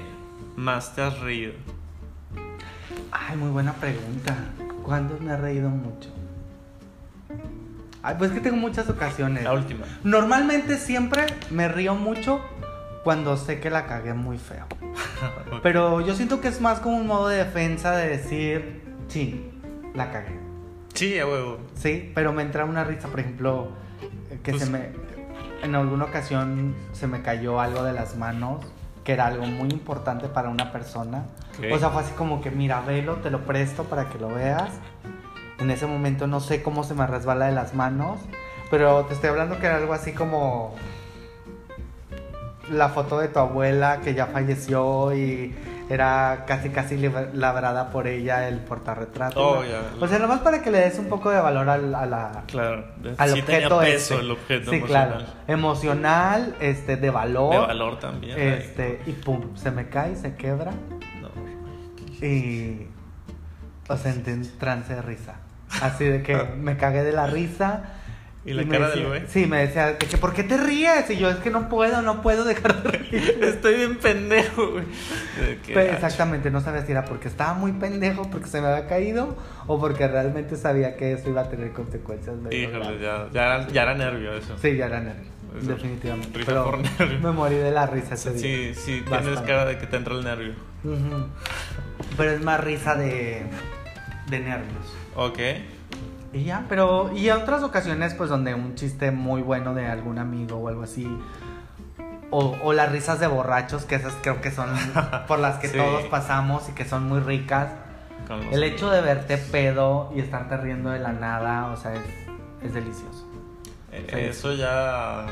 más 0.55 0.95
te 0.95 1.01
has 1.01 1.19
reído? 1.19 1.53
Ay, 3.11 3.37
muy 3.37 3.49
buena 3.49 3.73
pregunta. 3.73 4.35
¿Cuándo 4.83 5.17
me 5.19 5.33
he 5.33 5.37
reído 5.37 5.69
mucho? 5.69 6.09
Ay, 8.01 8.15
pues 8.17 8.31
es 8.31 8.35
que 8.37 8.41
tengo 8.41 8.57
muchas 8.57 8.89
ocasiones. 8.89 9.43
La 9.43 9.53
última. 9.53 9.85
Normalmente 10.03 10.77
siempre 10.77 11.25
me 11.49 11.67
río 11.67 11.95
mucho 11.95 12.41
cuando 13.03 13.37
sé 13.37 13.59
que 13.59 13.69
la 13.69 13.85
cagué 13.85 14.13
muy 14.13 14.37
feo. 14.37 14.65
Pero 15.63 16.01
yo 16.01 16.15
siento 16.15 16.41
que 16.41 16.47
es 16.47 16.61
más 16.61 16.79
como 16.79 16.97
un 16.97 17.07
modo 17.07 17.27
de 17.27 17.37
defensa 17.37 17.95
de 17.95 18.09
decir, 18.09 18.81
sí, 19.07 19.49
la 19.93 20.11
cagué. 20.11 20.39
Sí, 20.93 21.19
a 21.19 21.27
huevo. 21.27 21.57
Sí, 21.75 22.11
pero 22.15 22.31
me 22.31 22.41
entra 22.41 22.63
una 22.63 22.85
risa, 22.85 23.09
por 23.09 23.19
ejemplo, 23.19 23.67
eh, 24.31 24.39
que 24.41 24.51
Pues- 24.51 24.63
se 24.63 24.69
me. 24.69 24.91
En 25.63 25.75
alguna 25.75 26.05
ocasión 26.05 26.75
se 26.91 27.07
me 27.07 27.21
cayó 27.21 27.59
algo 27.59 27.83
de 27.83 27.93
las 27.93 28.15
manos, 28.15 28.65
que 29.03 29.13
era 29.13 29.27
algo 29.27 29.45
muy 29.45 29.69
importante 29.69 30.27
para 30.27 30.49
una 30.49 30.71
persona. 30.71 31.25
O 31.71 31.79
sea, 31.79 31.89
fue 31.89 32.01
así 32.01 32.13
como 32.13 32.41
que, 32.41 32.51
mira, 32.51 32.81
velo, 32.81 33.15
te 33.15 33.29
lo 33.29 33.45
presto 33.45 33.83
para 33.83 34.09
que 34.09 34.19
lo 34.19 34.27
veas. 34.29 34.71
En 35.59 35.71
ese 35.71 35.87
momento 35.87 36.27
no 36.27 36.39
sé 36.39 36.61
cómo 36.61 36.83
se 36.83 36.93
me 36.93 37.07
resbala 37.07 37.45
de 37.45 37.53
las 37.53 37.73
manos, 37.73 38.19
pero 38.69 39.05
te 39.05 39.13
estoy 39.13 39.29
hablando 39.29 39.57
que 39.59 39.67
era 39.67 39.77
algo 39.77 39.93
así 39.93 40.11
como 40.11 40.75
la 42.69 42.89
foto 42.89 43.19
de 43.19 43.27
tu 43.27 43.39
abuela 43.39 44.01
que 44.03 44.13
ya 44.13 44.27
falleció 44.27 45.15
y 45.15 45.55
era 45.89 46.45
casi 46.47 46.69
casi 46.69 46.97
labrada 47.33 47.91
por 47.91 48.07
ella 48.07 48.47
el 48.47 48.59
portarretrato. 48.59 49.39
Oh. 49.59 49.63
O 50.01 50.07
sea, 50.07 50.17
nomás 50.19 50.39
para 50.39 50.61
que 50.63 50.71
le 50.71 50.79
des 50.79 50.97
un 50.97 51.07
poco 51.09 51.29
de 51.29 51.39
valor 51.39 51.69
al- 51.69 51.93
a 51.93 52.05
la, 52.05 52.43
Claro. 52.47 52.85
al 53.17 53.29
sí 53.29 53.41
tenía 53.43 53.67
objeto 53.67 53.79
peso 53.79 54.13
ese. 54.15 54.19
el 54.23 54.31
objeto 54.31 54.71
sí, 54.71 54.77
emocional. 54.77 55.07
claro. 55.17 55.25
Emocional, 55.47 56.55
este, 56.59 56.97
de 56.97 57.09
valor. 57.11 57.51
De 57.51 57.59
valor 57.59 57.99
también. 57.99 58.39
Este, 58.39 59.01
y 59.05 59.11
pum, 59.11 59.55
se 59.55 59.69
me 59.71 59.87
cae, 59.89 60.15
se 60.15 60.35
quebra. 60.35 60.71
No. 61.21 62.25
Y. 62.25 62.87
O 63.87 63.97
sea, 63.97 64.11
en 64.13 64.57
trance 64.57 64.95
de 64.95 65.01
risa. 65.03 65.35
Así 65.81 66.05
de 66.05 66.23
que 66.23 66.35
me 66.57 66.77
cagué 66.77 67.03
de 67.03 67.11
la 67.11 67.27
risa. 67.27 67.83
¿Y 68.45 68.53
la 68.53 68.63
cara 68.67 68.87
decía- 68.89 69.01
del 69.01 69.07
güey? 69.07 69.21
Sí, 69.27 69.47
me 69.47 69.57
decía, 69.65 69.87
de 69.93 69.97
que, 69.97 70.17
¿por 70.17 70.33
qué 70.33 70.43
te 70.43 70.55
ríes? 70.57 71.09
Y 71.09 71.17
yo, 71.17 71.29
es 71.31 71.37
que 71.37 71.49
no 71.49 71.67
puedo, 71.67 72.01
no 72.03 72.21
puedo 72.21 72.43
dejar 72.43 72.83
de 72.83 72.91
reír. 72.91 73.39
Estoy 73.43 73.75
bien 73.75 73.97
pendejo, 73.97 74.71
güey. 74.73 74.85
Pues, 75.73 75.91
exactamente, 75.93 76.51
no 76.51 76.61
sabía 76.61 76.85
si 76.85 76.91
era 76.91 77.05
porque 77.05 77.27
estaba 77.27 77.55
muy 77.55 77.71
pendejo, 77.71 78.29
porque 78.29 78.47
se 78.47 78.61
me 78.61 78.67
había 78.67 78.87
caído, 78.87 79.35
o 79.65 79.79
porque 79.79 80.07
realmente 80.07 80.55
sabía 80.57 80.95
que 80.95 81.13
eso 81.13 81.29
iba 81.29 81.41
a 81.41 81.49
tener 81.49 81.71
consecuencias. 81.73 82.35
Híjole, 82.51 82.99
ya, 83.01 83.27
ya, 83.33 83.45
era, 83.45 83.67
ya 83.67 83.81
era 83.81 83.95
nervio 83.95 84.33
eso. 84.35 84.55
Sí, 84.61 84.75
ya 84.77 84.85
era 84.85 84.99
nervio, 84.99 85.31
Eso, 85.59 85.67
definitivamente. 85.69 86.37
risa 86.37 86.51
Pero 86.51 86.65
por 86.65 86.77
nervio. 86.79 87.19
me 87.21 87.31
morí 87.31 87.55
de 87.55 87.71
la 87.71 87.87
risa 87.87 88.13
ese 88.13 88.31
día. 88.33 88.41
Sí, 88.41 88.73
sí, 88.75 89.03
tienes 89.07 89.39
cara 89.41 89.65
de 89.65 89.79
que 89.79 89.87
te 89.87 89.97
entra 89.97 90.13
el 90.13 90.23
nervio. 90.23 90.53
Pero 92.15 92.31
es 92.31 92.41
más 92.41 92.63
risa 92.63 92.93
de, 92.95 93.41
de 94.29 94.39
nervios. 94.39 94.85
Ok. 95.15 95.39
Y 96.35 96.43
ya, 96.43 96.65
pero 96.67 97.11
y 97.15 97.29
otras 97.29 97.63
ocasiones 97.63 98.13
pues 98.13 98.29
donde 98.29 98.53
un 98.53 98.75
chiste 98.75 99.09
muy 99.11 99.41
bueno 99.41 99.73
de 99.73 99.87
algún 99.87 100.19
amigo 100.19 100.57
o 100.57 100.67
algo 100.67 100.83
así. 100.83 101.07
O, 102.29 102.57
o 102.63 102.73
las 102.73 102.91
risas 102.91 103.19
de 103.19 103.27
borrachos, 103.27 103.85
que 103.85 103.95
esas 103.95 104.13
creo 104.21 104.41
que 104.41 104.51
son 104.51 104.69
por 105.27 105.39
las 105.39 105.57
que 105.59 105.69
Sí. 105.69 105.77
todos 105.77 106.03
pasamos 106.05 106.67
y 106.69 106.73
que 106.73 106.83
son 106.85 107.07
muy 107.07 107.19
ricas. 107.21 107.69
El 108.51 108.63
hecho 108.63 108.89
de 108.89 109.01
verte 109.01 109.37
pedo 109.37 110.11
y 110.15 110.19
estarte 110.19 110.57
riendo 110.57 110.89
de 110.89 110.99
la 110.99 111.13
nada, 111.13 111.67
o 111.67 111.77
sea, 111.77 111.93
es, 111.93 112.01
es 112.63 112.73
delicioso. 112.73 113.25
Eh. 113.91 114.27
Eso 114.29 114.51
ya. 114.53 115.25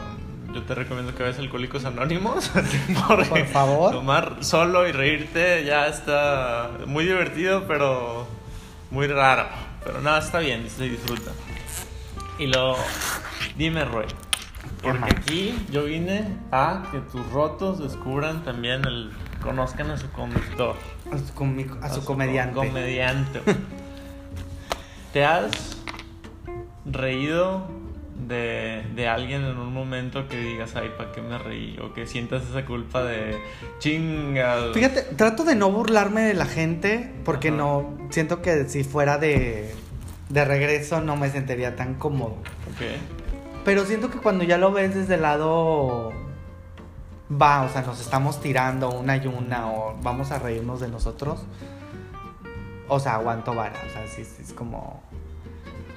Yo 0.53 0.61
te 0.63 0.75
recomiendo 0.75 1.15
que 1.15 1.23
veas 1.23 1.39
Alcohólicos 1.39 1.83
Anónimos. 1.85 2.49
Por 3.07 3.25
favor. 3.47 3.91
Tomar 3.91 4.37
solo 4.43 4.87
y 4.87 4.91
reírte 4.91 5.65
ya 5.65 5.87
está 5.87 6.69
muy 6.85 7.05
divertido, 7.05 7.63
pero 7.67 8.27
muy 8.91 9.07
raro. 9.07 9.47
Pero 9.83 10.01
nada, 10.01 10.19
está 10.19 10.39
bien, 10.39 10.69
se 10.69 10.83
disfruta. 10.85 11.31
Y 12.39 12.47
lo. 12.47 12.75
Dime, 13.57 13.85
Roy. 13.85 14.05
Porque 14.81 15.05
aquí 15.05 15.65
yo 15.71 15.83
vine 15.85 16.37
a 16.51 16.83
que 16.91 16.99
tus 16.99 17.25
rotos 17.31 17.79
descubran 17.79 18.43
también 18.43 18.85
el. 18.85 19.11
Conozcan 19.41 19.89
a 19.91 19.97
su 19.97 20.09
conductor. 20.11 20.75
A 21.11 21.17
su, 21.17 21.33
comi- 21.33 21.77
a 21.83 21.89
su 21.89 22.03
comediante. 22.05 22.55
Comediante. 22.55 23.41
¿Te 25.13 25.25
has 25.25 25.51
reído 26.85 27.67
de, 28.15 28.84
de 28.95 29.08
alguien 29.08 29.43
en 29.43 29.58
un 29.58 29.73
momento 29.73 30.28
que 30.28 30.38
digas, 30.39 30.76
ay, 30.76 30.91
¿para 30.97 31.12
qué 31.12 31.21
me 31.21 31.38
reí? 31.38 31.78
O 31.80 31.93
que 31.93 32.06
sientas 32.06 32.43
esa 32.43 32.65
culpa 32.65 33.04
de 33.04 33.38
chinga. 33.80 34.71
Fíjate, 34.73 35.02
trato 35.15 35.43
de 35.43 35.56
no 35.56 35.71
burlarme 35.71 36.21
de 36.21 36.34
la 36.34 36.45
gente 36.45 37.13
porque 37.26 37.49
Ajá. 37.49 37.58
no 37.58 37.97
siento 38.10 38.41
que 38.41 38.69
si 38.69 38.84
fuera 38.84 39.17
de, 39.17 39.73
de 40.30 40.45
regreso 40.45 41.02
no 41.02 41.15
me 41.15 41.30
sentiría 41.30 41.76
tan 41.76 41.95
cómodo. 41.95 42.38
Ok. 42.73 43.63
Pero 43.65 43.86
siento 43.86 44.10
que 44.10 44.19
cuando 44.19 44.43
ya 44.43 44.58
lo 44.58 44.71
ves 44.71 44.93
desde 44.93 45.15
el 45.15 45.21
lado 45.21 46.12
va, 47.32 47.63
o 47.63 47.69
sea, 47.69 47.82
nos 47.82 47.99
estamos 47.99 48.41
tirando 48.41 48.89
una 48.91 49.17
y 49.17 49.28
una 49.28 49.71
o 49.71 49.97
vamos 50.02 50.32
a 50.32 50.39
reírnos 50.39 50.80
de 50.80 50.88
nosotros. 50.88 51.45
O 52.88 52.99
sea, 52.99 53.15
aguanto 53.15 53.56
vara, 53.56 53.82
o 53.88 53.89
sea, 53.89 54.06
sí, 54.08 54.26
sí, 54.26 54.43
es 54.43 54.54
como 54.54 55.02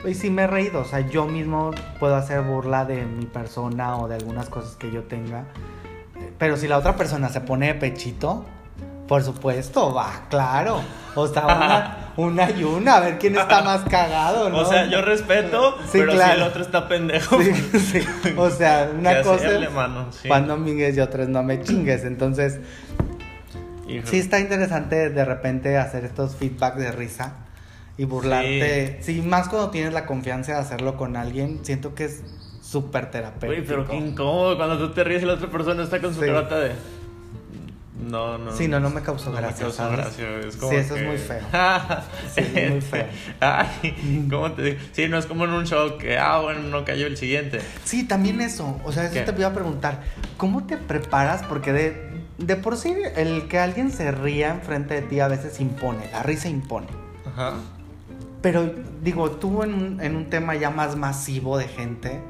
y 0.04 0.14
sí 0.14 0.30
me 0.30 0.42
he 0.42 0.46
reído, 0.46 0.80
o 0.80 0.84
sea, 0.84 1.00
yo 1.00 1.26
mismo 1.26 1.72
puedo 1.98 2.16
hacer 2.16 2.42
burla 2.42 2.84
de 2.84 3.04
mi 3.04 3.26
persona 3.26 3.96
o 3.96 4.08
de 4.08 4.16
algunas 4.16 4.48
cosas 4.48 4.76
que 4.76 4.90
yo 4.90 5.04
tenga. 5.04 5.44
Pero 6.38 6.56
si 6.56 6.68
la 6.68 6.78
otra 6.78 6.96
persona 6.96 7.28
se 7.28 7.40
pone 7.40 7.68
de 7.68 7.74
pechito, 7.74 8.44
por 9.08 9.22
supuesto, 9.22 9.94
va, 9.94 10.26
claro. 10.28 10.80
O 11.14 11.26
sea, 11.26 11.46
una, 11.46 11.96
una 12.16 12.50
y 12.50 12.64
una, 12.64 12.96
a 12.96 13.00
ver 13.00 13.18
quién 13.18 13.36
está 13.36 13.62
más 13.62 13.82
cagado, 13.84 14.50
¿no? 14.50 14.58
O 14.58 14.64
sea, 14.64 14.86
yo 14.86 15.00
respeto, 15.02 15.76
Sí, 15.84 15.98
pero 15.98 16.12
claro. 16.12 16.34
si 16.34 16.40
el 16.40 16.46
otro 16.46 16.62
está 16.62 16.88
pendejo. 16.88 17.40
Sí, 17.40 17.52
sí. 17.78 18.00
O 18.36 18.50
sea, 18.50 18.90
una 18.98 19.22
cosa 19.22 19.34
hacerle 19.36 19.66
es 19.66 19.72
mano, 19.72 20.12
sí. 20.12 20.28
cuando 20.28 20.54
amigues 20.54 20.96
y 20.96 21.00
otra 21.00 21.22
es 21.22 21.28
no 21.28 21.42
me 21.42 21.62
chingues. 21.62 22.04
Entonces, 22.04 22.60
sí 24.04 24.18
está 24.18 24.40
interesante 24.40 25.10
de 25.10 25.24
repente 25.24 25.78
hacer 25.78 26.04
estos 26.04 26.36
feedback 26.36 26.76
de 26.76 26.92
risa 26.92 27.45
y 27.98 28.04
burlarte. 28.04 28.98
Sí. 29.02 29.22
más 29.22 29.48
cuando 29.48 29.70
tienes 29.70 29.92
la 29.92 30.06
confianza 30.06 30.52
de 30.52 30.58
hacerlo 30.58 30.96
con 30.96 31.16
alguien, 31.16 31.60
siento 31.62 31.94
que 31.94 32.04
es 32.06 32.22
súper 32.62 33.10
terapéutico. 33.10 33.46
Güey, 33.52 33.64
pero 33.66 33.86
qué 33.86 33.96
incómodo 33.96 34.56
cuando 34.56 34.78
tú 34.78 34.92
te 34.92 35.04
ríes 35.04 35.22
y 35.22 35.26
la 35.26 35.34
otra 35.34 35.48
persona 35.50 35.82
está 35.82 36.00
con 36.00 36.12
su 36.14 36.20
Sí. 36.20 36.26
de. 36.26 36.96
No, 38.10 38.38
no. 38.38 38.52
Sí, 38.52 38.68
no, 38.68 38.78
no 38.78 38.90
me 38.90 39.00
causó 39.02 39.30
no 39.30 39.36
me 39.36 39.40
gracia, 39.40 39.62
causó 39.62 39.76
¿sabes? 39.78 39.96
gracia, 39.98 40.38
es 40.46 40.56
como 40.56 40.70
Sí, 40.70 40.78
eso 40.78 40.96
es 40.96 41.06
muy 41.06 41.16
feo. 41.18 41.40
Sí, 42.34 42.40
es 42.54 42.70
muy 42.70 42.80
feo. 42.80 43.06
Ay, 43.40 44.26
¿cómo 44.30 44.52
te 44.52 44.62
digo? 44.62 44.76
Sí, 44.92 45.08
no 45.08 45.18
es 45.18 45.26
como 45.26 45.44
en 45.44 45.50
un 45.50 45.66
show 45.66 45.96
que, 45.98 46.16
ah, 46.18 46.38
bueno, 46.40 46.60
no 46.68 46.84
cayó 46.84 47.06
el 47.06 47.16
siguiente. 47.16 47.60
Sí, 47.84 48.04
también 48.04 48.40
eso. 48.40 48.78
O 48.84 48.92
sea, 48.92 49.04
eso 49.04 49.14
¿Qué? 49.14 49.20
te 49.22 49.32
iba 49.40 49.48
a 49.48 49.54
preguntar. 49.54 50.02
¿Cómo 50.36 50.66
te 50.66 50.76
preparas? 50.76 51.42
Porque 51.44 51.72
de, 51.72 52.10
de 52.38 52.56
por 52.56 52.76
sí 52.76 52.94
el 53.16 53.48
que 53.48 53.58
alguien 53.58 53.90
se 53.90 54.12
ría 54.12 54.50
enfrente 54.50 54.94
de 54.94 55.02
ti 55.02 55.18
a 55.20 55.26
veces 55.28 55.58
impone. 55.60 56.08
La 56.12 56.22
risa 56.22 56.48
impone. 56.48 56.86
Ajá. 57.26 57.54
Pero 58.46 58.72
digo, 59.02 59.28
tú 59.32 59.64
en 59.64 59.74
un, 59.74 60.00
en 60.00 60.14
un 60.14 60.30
tema 60.30 60.54
ya 60.54 60.70
más 60.70 60.94
masivo 60.94 61.58
de 61.58 61.66
gente, 61.66 62.20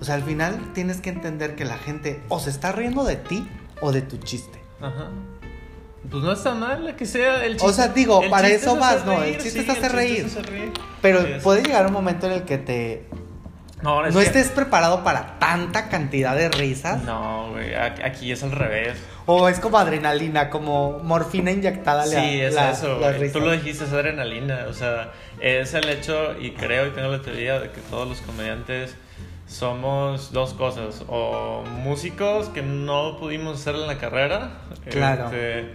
o 0.00 0.04
sea, 0.06 0.14
al 0.14 0.22
final 0.22 0.72
tienes 0.72 1.02
que 1.02 1.10
entender 1.10 1.54
que 1.54 1.66
la 1.66 1.76
gente 1.76 2.22
o 2.30 2.40
se 2.40 2.48
está 2.48 2.72
riendo 2.72 3.04
de 3.04 3.16
ti 3.16 3.46
o 3.82 3.92
de 3.92 4.00
tu 4.00 4.16
chiste. 4.16 4.58
Ajá. 4.80 5.10
Pues 6.10 6.22
no 6.24 6.32
está 6.32 6.54
mal 6.54 6.96
que 6.96 7.04
sea 7.04 7.44
el 7.44 7.58
O 7.60 7.72
sea, 7.74 7.88
digo, 7.88 8.22
para 8.30 8.48
chiste 8.48 8.64
eso 8.64 8.72
es 8.74 8.80
vas, 8.80 9.04
¿no? 9.04 9.22
El 9.22 9.36
chiste 9.36 9.60
es 9.60 9.68
hacer 9.68 9.82
chiste 9.82 10.42
reír. 10.42 10.72
Pero 11.02 11.20
Sí, 11.20 11.32
puede 11.42 11.62
llegar 11.62 11.86
un 11.88 11.92
momento 11.92 12.24
en 12.26 12.32
el 12.32 12.44
que 12.44 12.56
te 12.56 13.06
No, 13.82 14.06
es 14.06 14.14
no 14.14 14.20
que- 14.20 14.26
estés 14.26 14.48
preparado 14.48 15.04
para 15.04 15.38
tanta 15.38 15.90
cantidad 15.90 16.34
de 16.34 16.48
risas. 16.48 17.02
No, 17.02 17.50
güey, 17.50 17.74
aquí 17.74 18.32
es 18.32 18.42
al 18.42 18.52
revés. 18.52 18.96
O 19.26 19.48
es 19.48 19.58
como 19.58 19.78
adrenalina, 19.78 20.50
como 20.50 20.98
morfina 20.98 21.50
inyectada. 21.50 22.04
Sí, 22.04 22.40
es 22.40 22.54
la- 22.54 22.72
eso. 22.72 22.98
risas. 23.12 23.32
Tú 23.32 23.40
lo 23.40 23.52
dijiste, 23.52 23.84
es 23.84 23.92
adrenalina. 23.92 24.66
O 24.68 24.74
sea, 24.74 25.12
es 25.40 25.72
el 25.74 25.88
hecho, 25.88 26.38
y 26.38 26.50
creo 26.50 26.86
y 26.88 26.90
tengo 26.90 27.08
la 27.08 27.22
teoría 27.22 27.58
de 27.58 27.70
que 27.70 27.80
todos 27.90 28.06
los 28.06 28.20
comediantes 28.20 28.96
somos 29.46 30.30
dos 30.32 30.52
cosas. 30.52 31.04
O 31.08 31.62
músicos 31.82 32.48
que 32.50 32.60
no 32.62 33.16
pudimos 33.18 33.60
hacer 33.60 33.76
en 33.76 33.86
la 33.86 33.96
carrera. 33.98 34.58
Claro. 34.90 35.24
este, 35.26 35.70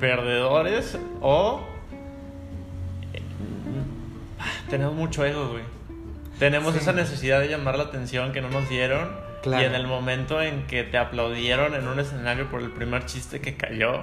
perdedores. 0.00 0.98
O. 1.20 1.60
eh, 3.12 3.20
Tenemos 4.70 4.94
mucho 4.94 5.24
ego, 5.24 5.48
güey. 5.50 5.64
Tenemos 6.38 6.72
Sí. 6.74 6.80
esa 6.80 6.92
necesidad 6.92 7.40
de 7.40 7.48
llamar 7.48 7.76
la 7.76 7.84
atención 7.84 8.32
que 8.32 8.40
no 8.40 8.48
nos 8.48 8.68
dieron. 8.68 9.25
Claro. 9.42 9.62
Y 9.62 9.66
en 9.66 9.74
el 9.74 9.86
momento 9.86 10.42
en 10.42 10.66
que 10.66 10.82
te 10.82 10.98
aplaudieron 10.98 11.74
en 11.74 11.86
un 11.86 12.00
escenario 12.00 12.50
por 12.50 12.62
el 12.62 12.70
primer 12.70 13.06
chiste 13.06 13.40
que 13.40 13.56
cayó, 13.56 14.02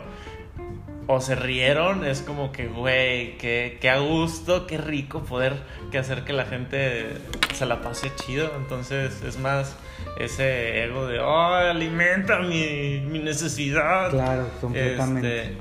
o 1.07 1.19
se 1.19 1.35
rieron, 1.35 2.05
es 2.05 2.21
como 2.21 2.51
que, 2.51 2.67
güey, 2.67 3.37
qué, 3.37 3.77
qué 3.81 3.89
a 3.89 3.99
gusto, 3.99 4.67
qué 4.67 4.77
rico 4.77 5.23
poder 5.23 5.55
que 5.91 5.97
hacer 5.97 6.23
que 6.23 6.33
la 6.33 6.45
gente 6.45 7.07
se 7.53 7.65
la 7.65 7.81
pase 7.81 8.11
chido. 8.15 8.51
Entonces 8.57 9.21
es 9.23 9.37
más 9.37 9.75
ese 10.19 10.83
ego 10.83 11.07
de, 11.07 11.19
oh, 11.19 11.53
alimenta 11.53 12.39
mi, 12.39 13.01
mi 13.01 13.19
necesidad. 13.19 14.11
Claro, 14.11 14.47
completamente. 14.61 15.41
Este, 15.41 15.57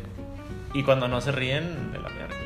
y 0.74 0.82
cuando 0.84 1.08
no 1.08 1.20
se 1.20 1.32
ríen, 1.32 1.92
de 1.92 1.98
la 1.98 2.08
mierda. 2.08 2.36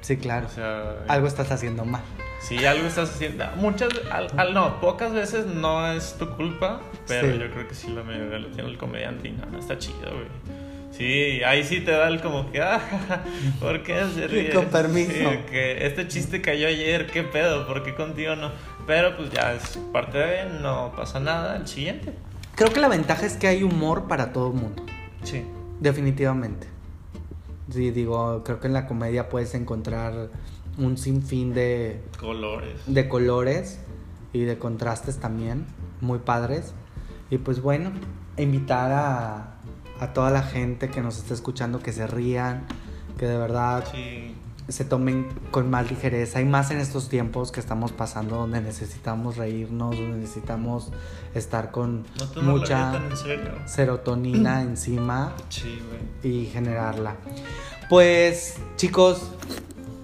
Sí, 0.00 0.16
claro. 0.16 0.46
O 0.46 0.50
sea, 0.50 0.96
Algo 1.08 1.26
estás 1.26 1.50
haciendo 1.50 1.84
mal. 1.84 2.02
Si 2.40 2.64
algo 2.64 2.86
estás 2.86 3.10
haciendo, 3.10 3.44
muchas, 3.56 3.88
al, 4.10 4.28
al- 4.36 4.54
no, 4.54 4.80
pocas 4.80 5.12
veces 5.12 5.46
no 5.46 5.90
es 5.92 6.16
tu 6.18 6.28
culpa, 6.36 6.80
pero 7.08 7.32
Sí. 7.32 7.38
yo 7.38 7.50
creo 7.50 7.68
que 7.68 7.74
sí 7.74 7.88
la 7.88 8.02
mayoría 8.02 8.38
lo 8.38 8.48
tiene 8.48 8.68
el 8.70 8.78
comediante 8.78 9.28
y 9.28 9.32
no, 9.32 9.46
no 9.46 9.58
está 9.58 9.78
chido, 9.78 9.98
güey. 10.12 10.56
Sí, 10.92 11.42
ahí 11.44 11.62
sí 11.62 11.80
te 11.80 11.90
da 11.90 12.08
el 12.08 12.20
como 12.22 12.50
que, 12.50 12.62
ah, 12.62 12.80
¿por 13.60 13.82
qué 13.82 14.02
se 14.14 14.26
ríe? 14.28 14.50
Con 14.50 14.66
permiso. 14.66 15.12
Sí, 15.12 15.26
que 15.50 15.86
este 15.86 16.08
chiste 16.08 16.40
cayó 16.40 16.68
ayer, 16.68 17.06
¿qué 17.08 17.22
pedo? 17.22 17.66
¿Por 17.66 17.82
qué 17.82 17.94
contigo 17.94 18.34
no? 18.36 18.50
Pero 18.86 19.16
pues 19.16 19.30
ya 19.30 19.52
es 19.52 19.78
parte 19.92 20.16
de, 20.18 20.44
no 20.62 20.92
pasa 20.96 21.20
nada, 21.20 21.56
el 21.56 21.66
siguiente. 21.66 22.12
Creo 22.54 22.72
que 22.72 22.80
la 22.80 22.88
ventaja 22.88 23.26
es 23.26 23.36
que 23.36 23.46
hay 23.48 23.62
humor 23.62 24.06
para 24.08 24.32
todo 24.32 24.48
el 24.52 24.54
mundo. 24.54 24.82
Sí. 25.24 25.44
Definitivamente. 25.80 26.68
Sí, 27.70 27.90
digo, 27.90 28.42
creo 28.44 28.60
que 28.60 28.68
en 28.68 28.72
la 28.72 28.86
comedia 28.86 29.28
puedes 29.28 29.54
encontrar 29.54 30.28
un 30.78 30.96
sinfín 30.98 31.54
de, 31.54 32.02
Colores. 32.20 32.80
de 32.86 33.08
colores 33.08 33.78
y 34.32 34.40
de 34.44 34.58
contrastes 34.58 35.18
también, 35.18 35.66
muy 36.00 36.18
padres. 36.18 36.72
Y 37.30 37.38
pues 37.38 37.60
bueno, 37.62 37.90
invitar 38.36 38.92
a, 38.92 39.56
a 40.00 40.12
toda 40.12 40.30
la 40.30 40.42
gente 40.42 40.90
que 40.90 41.00
nos 41.00 41.18
esté 41.18 41.34
escuchando 41.34 41.80
que 41.80 41.92
se 41.92 42.06
rían, 42.06 42.64
que 43.18 43.26
de 43.26 43.38
verdad 43.38 43.84
Sí. 43.90 44.34
se 44.68 44.84
tomen 44.84 45.26
con 45.50 45.70
más 45.70 45.88
ligereza 45.90 46.40
y 46.40 46.44
más 46.44 46.70
en 46.70 46.78
estos 46.78 47.08
tiempos 47.08 47.50
que 47.52 47.60
estamos 47.60 47.92
pasando 47.92 48.36
donde 48.36 48.60
necesitamos 48.60 49.36
reírnos, 49.38 49.96
donde 49.96 50.18
necesitamos 50.18 50.92
estar 51.34 51.70
con 51.70 52.04
No 52.36 52.42
mucha 52.42 52.96
en 52.96 53.68
serotonina 53.68 54.60
encima 54.62 55.32
Sí, 55.48 55.78
y 56.22 56.46
generarla. 56.46 57.16
Pues 57.88 58.56
chicos, 58.76 59.30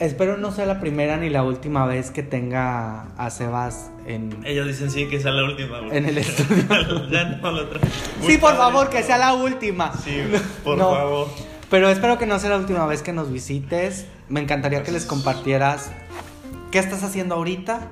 espero 0.07 0.37
no 0.37 0.53
sea 0.53 0.67
la 0.67 0.81
primera 0.81 1.17
ni 1.17 1.31
la 1.31 1.43
última 1.43 1.87
vez 1.87 2.11
que 2.11 2.23
tenga 2.23 3.03
a 3.17 3.31
Sebas 3.31 3.91
en, 4.07 4.37
Ellos 4.45 4.67
dicen 4.67 4.91
sí 4.91 5.07
que 5.07 5.21
sea 5.21 5.31
la 5.33 5.45
última. 5.45 5.79
güey. 5.81 5.97
en 5.97 6.07
el 6.07 6.19
estudio. 6.19 6.65
ya 7.11 7.25
no 7.25 7.51
lo 7.53 7.69
traen. 7.69 7.89
Sí, 8.23 8.39
por 8.39 8.57
favor, 8.57 8.91
que 8.91 9.03
sea 9.03 9.19
la 9.19 9.35
última. 9.35 9.93
Sí, 9.97 10.23
por 10.65 10.77
No. 10.79 10.91
favor. 10.95 11.29
Pero 11.71 11.89
espero 11.89 12.19
que 12.19 12.27
no 12.27 12.39
sea 12.39 12.51
la 12.51 12.57
última 12.59 12.85
vez 12.87 13.03
que 13.03 13.13
nos 13.13 13.33
visites. 13.33 14.07
Me 14.29 14.41
encantaría 14.41 14.83
que 14.83 14.93
les 14.93 15.07
compartieras 15.07 15.91
qué 16.71 16.79
estás 16.79 17.03
haciendo 17.03 17.35
ahorita. 17.37 17.89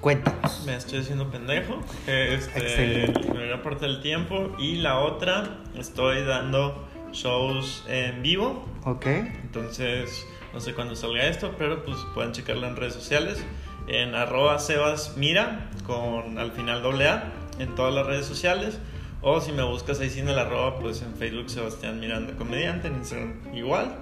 Cuéntanos. 0.00 0.62
Me 0.66 0.74
estoy 0.76 1.00
haciendo 1.00 1.30
pendejo. 1.30 1.78
Este, 2.06 2.58
Excelente. 2.58 3.20
La 3.28 3.34
mayor 3.34 3.62
parte 3.62 3.86
del 3.86 4.00
tiempo. 4.02 4.50
Y 4.58 4.76
la 4.76 4.98
otra, 4.98 5.58
estoy 5.78 6.24
dando 6.24 6.88
shows 7.12 7.84
en 7.88 8.22
vivo. 8.22 8.64
¿Ok? 8.84 9.06
Entonces, 9.06 10.26
no 10.52 10.60
sé 10.60 10.74
cuándo 10.74 10.94
salga 10.96 11.26
esto, 11.26 11.54
pero 11.58 11.82
pues 11.84 11.96
pueden 12.14 12.32
checarlo 12.32 12.66
en 12.66 12.76
redes 12.76 12.94
sociales. 12.94 13.42
En 13.88 14.14
arroba 14.14 14.58
sebasmira, 14.58 15.70
con 15.86 16.38
al 16.38 16.52
final 16.52 16.82
doble 16.82 17.08
A, 17.08 17.32
en 17.58 17.74
todas 17.74 17.92
las 17.94 18.06
redes 18.06 18.26
sociales. 18.26 18.78
O 19.22 19.40
si 19.40 19.52
me 19.52 19.62
buscas 19.62 20.00
ahí 20.00 20.10
sin 20.10 20.28
el 20.28 20.38
arroba, 20.38 20.78
pues 20.78 21.02
en 21.02 21.14
Facebook 21.14 21.48
Sebastián 21.50 22.00
Miranda 22.00 22.34
Comediante, 22.34 22.88
en 22.88 22.94
Instagram 22.96 23.34
igual. 23.54 23.96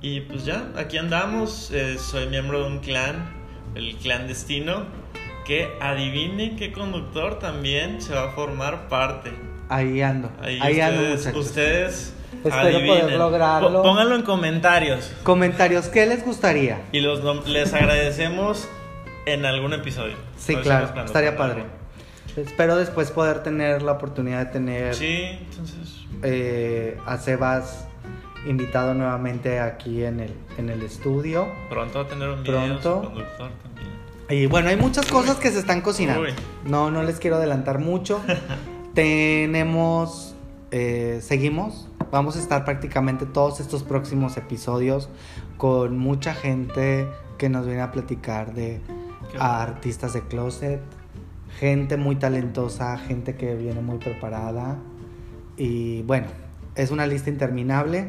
Y 0.00 0.20
pues 0.22 0.44
ya, 0.44 0.66
aquí 0.76 0.98
andamos. 0.98 1.70
eh, 1.70 1.96
soy 1.98 2.26
miembro 2.26 2.60
de 2.60 2.66
un 2.66 2.78
clan, 2.80 3.32
el 3.74 3.94
clan 3.96 4.26
Destino, 4.26 4.86
que 5.46 5.68
adivine 5.80 6.56
qué 6.56 6.72
conductor 6.72 7.38
también 7.38 8.00
se 8.02 8.14
va 8.14 8.24
a 8.24 8.30
formar 8.32 8.88
parte. 8.88 9.32
Ahí 9.68 10.02
ando. 10.02 10.30
Ahí, 10.40 10.58
Ahí, 10.60 10.80
ando, 10.80 11.02
muchachos. 11.02 11.46
ustedes 11.46 12.14
Espero 12.44 12.54
adivinen. 12.78 13.00
poder 13.02 13.18
lograrlo. 13.18 13.82
Pónganlo 13.82 14.14
en 14.16 14.22
comentarios. 14.22 15.12
Comentarios, 15.22 15.88
¿qué 15.88 16.06
les 16.06 16.24
gustaría? 16.24 16.80
Y 16.92 17.00
los 17.00 17.46
les 17.46 17.72
agradecemos 17.74 18.68
en 19.26 19.44
algún 19.46 19.72
episodio. 19.72 20.14
Sí, 20.36 20.56
claro, 20.56 20.92
estaría 21.04 21.36
padre. 21.36 21.64
Espero 22.36 22.76
después 22.76 23.10
poder 23.10 23.42
tener 23.42 23.82
la 23.82 23.92
oportunidad 23.92 24.38
de 24.46 24.46
tener 24.52 24.94
Sí, 24.94 25.38
entonces. 25.40 26.06
eh, 26.22 26.96
a 27.06 27.18
Sebas 27.18 27.86
invitado 28.46 28.94
nuevamente 28.94 29.60
aquí 29.60 30.02
en 30.02 30.18
el, 30.20 30.34
en 30.56 30.70
el 30.70 30.82
estudio. 30.82 31.46
Pronto 31.68 31.98
va 32.00 32.04
a 32.06 32.08
tener 32.08 32.28
un 32.30 32.42
video 32.42 32.58
Pronto. 32.64 33.02
conductor 33.02 33.50
también. 33.62 33.88
Y 34.30 34.46
bueno, 34.46 34.70
hay 34.70 34.76
muchas 34.76 35.04
cosas 35.06 35.36
que 35.36 35.50
se 35.50 35.58
están 35.58 35.82
cocinando. 35.82 36.22
Uy. 36.22 36.30
No, 36.64 36.90
no 36.90 37.02
les 37.02 37.18
quiero 37.20 37.36
adelantar 37.36 37.78
mucho. 37.78 38.20
Tenemos, 38.94 40.34
eh, 40.70 41.20
seguimos. 41.22 41.88
Vamos 42.12 42.36
a 42.36 42.40
estar 42.40 42.66
prácticamente 42.66 43.24
todos 43.24 43.58
estos 43.58 43.84
próximos 43.84 44.36
episodios 44.36 45.08
con 45.56 45.96
mucha 45.96 46.34
gente 46.34 47.08
que 47.38 47.48
nos 47.48 47.64
viene 47.64 47.80
a 47.80 47.90
platicar 47.90 48.52
de 48.52 48.82
artistas 49.38 50.12
de 50.12 50.20
closet, 50.20 50.82
gente 51.58 51.96
muy 51.96 52.16
talentosa, 52.16 52.98
gente 52.98 53.34
que 53.34 53.54
viene 53.54 53.80
muy 53.80 53.96
preparada. 53.96 54.76
Y 55.56 56.02
bueno, 56.02 56.26
es 56.74 56.90
una 56.90 57.06
lista 57.06 57.30
interminable. 57.30 58.08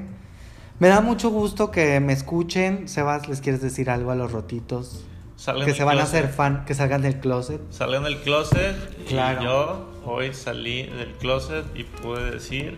Me 0.80 0.90
da 0.90 1.00
mucho 1.00 1.30
gusto 1.30 1.72
que 1.72 2.02
me 2.02 2.12
escuchen. 2.12 2.90
Sebas, 2.90 3.30
¿les 3.30 3.40
quieres 3.40 3.62
decir 3.62 3.90
algo 3.90 4.12
a 4.12 4.16
los 4.16 4.34
rotitos? 4.34 5.06
Salgan 5.38 5.66
que 5.66 5.74
se 5.74 5.86
van 5.86 6.00
a 6.00 6.04
hacer 6.04 6.28
fan, 6.28 6.66
que 6.66 6.74
salgan 6.74 7.04
del 7.04 7.22
closet. 7.22 7.62
Salgan 7.72 8.04
del 8.04 8.20
closet. 8.20 8.76
Claro. 9.08 9.40
Y 9.40 9.46
yo 9.46 9.90
hoy 10.06 10.34
salí 10.34 10.84
del 10.88 11.14
closet 11.14 11.66
y 11.74 11.86
pude 11.86 12.32
decir: 12.32 12.78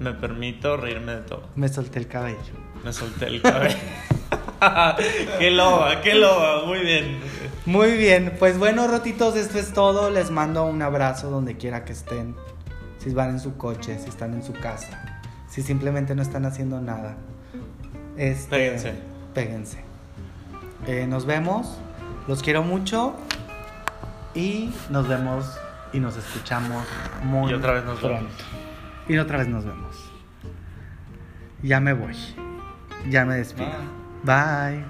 Me 0.00 0.12
permito 0.12 0.76
reírme 0.76 1.16
de 1.16 1.22
todo. 1.22 1.42
Me 1.56 1.68
solté 1.68 1.98
el 1.98 2.06
cabello. 2.08 2.38
Me 2.84 2.92
solté 2.92 3.26
el 3.26 3.42
cabello. 3.42 3.76
qué 5.38 5.50
loba, 5.50 6.00
qué 6.02 6.14
loba. 6.14 6.64
Muy 6.66 6.80
bien. 6.80 7.18
Muy 7.66 7.96
bien, 7.96 8.34
pues 8.38 8.58
bueno, 8.58 8.86
rotitos, 8.88 9.36
esto 9.36 9.58
es 9.58 9.72
todo. 9.72 10.10
Les 10.10 10.30
mando 10.30 10.64
un 10.64 10.80
abrazo 10.82 11.30
donde 11.30 11.56
quiera 11.56 11.84
que 11.84 11.92
estén. 11.92 12.34
Si 12.98 13.10
van 13.10 13.30
en 13.30 13.40
su 13.40 13.56
coche, 13.56 13.98
si 13.98 14.08
están 14.08 14.34
en 14.34 14.42
su 14.42 14.52
casa, 14.52 15.20
si 15.48 15.62
simplemente 15.62 16.14
no 16.14 16.22
están 16.22 16.46
haciendo 16.46 16.80
nada. 16.80 17.16
Este, 18.16 18.56
Péguense. 18.56 18.94
Péguense. 19.34 19.78
Eh, 20.86 21.06
nos 21.06 21.26
vemos. 21.26 21.78
Los 22.26 22.42
quiero 22.42 22.62
mucho. 22.62 23.14
Y 24.34 24.70
nos 24.90 25.08
vemos 25.08 25.44
y 25.92 26.00
nos 26.00 26.16
escuchamos 26.16 26.84
muy 27.22 27.50
Y 27.50 27.54
otra 27.54 27.72
vez 27.72 27.84
nos 27.84 27.98
pronto. 27.98 28.16
vemos. 28.16 28.32
Y 29.08 29.18
otra 29.18 29.38
vez 29.38 29.48
nos 29.48 29.64
vemos. 29.64 29.87
Ya 31.62 31.80
me 31.80 31.92
voy. 31.92 32.16
Ya 33.10 33.24
me 33.24 33.36
despido. 33.36 33.68
Bye. 34.24 34.84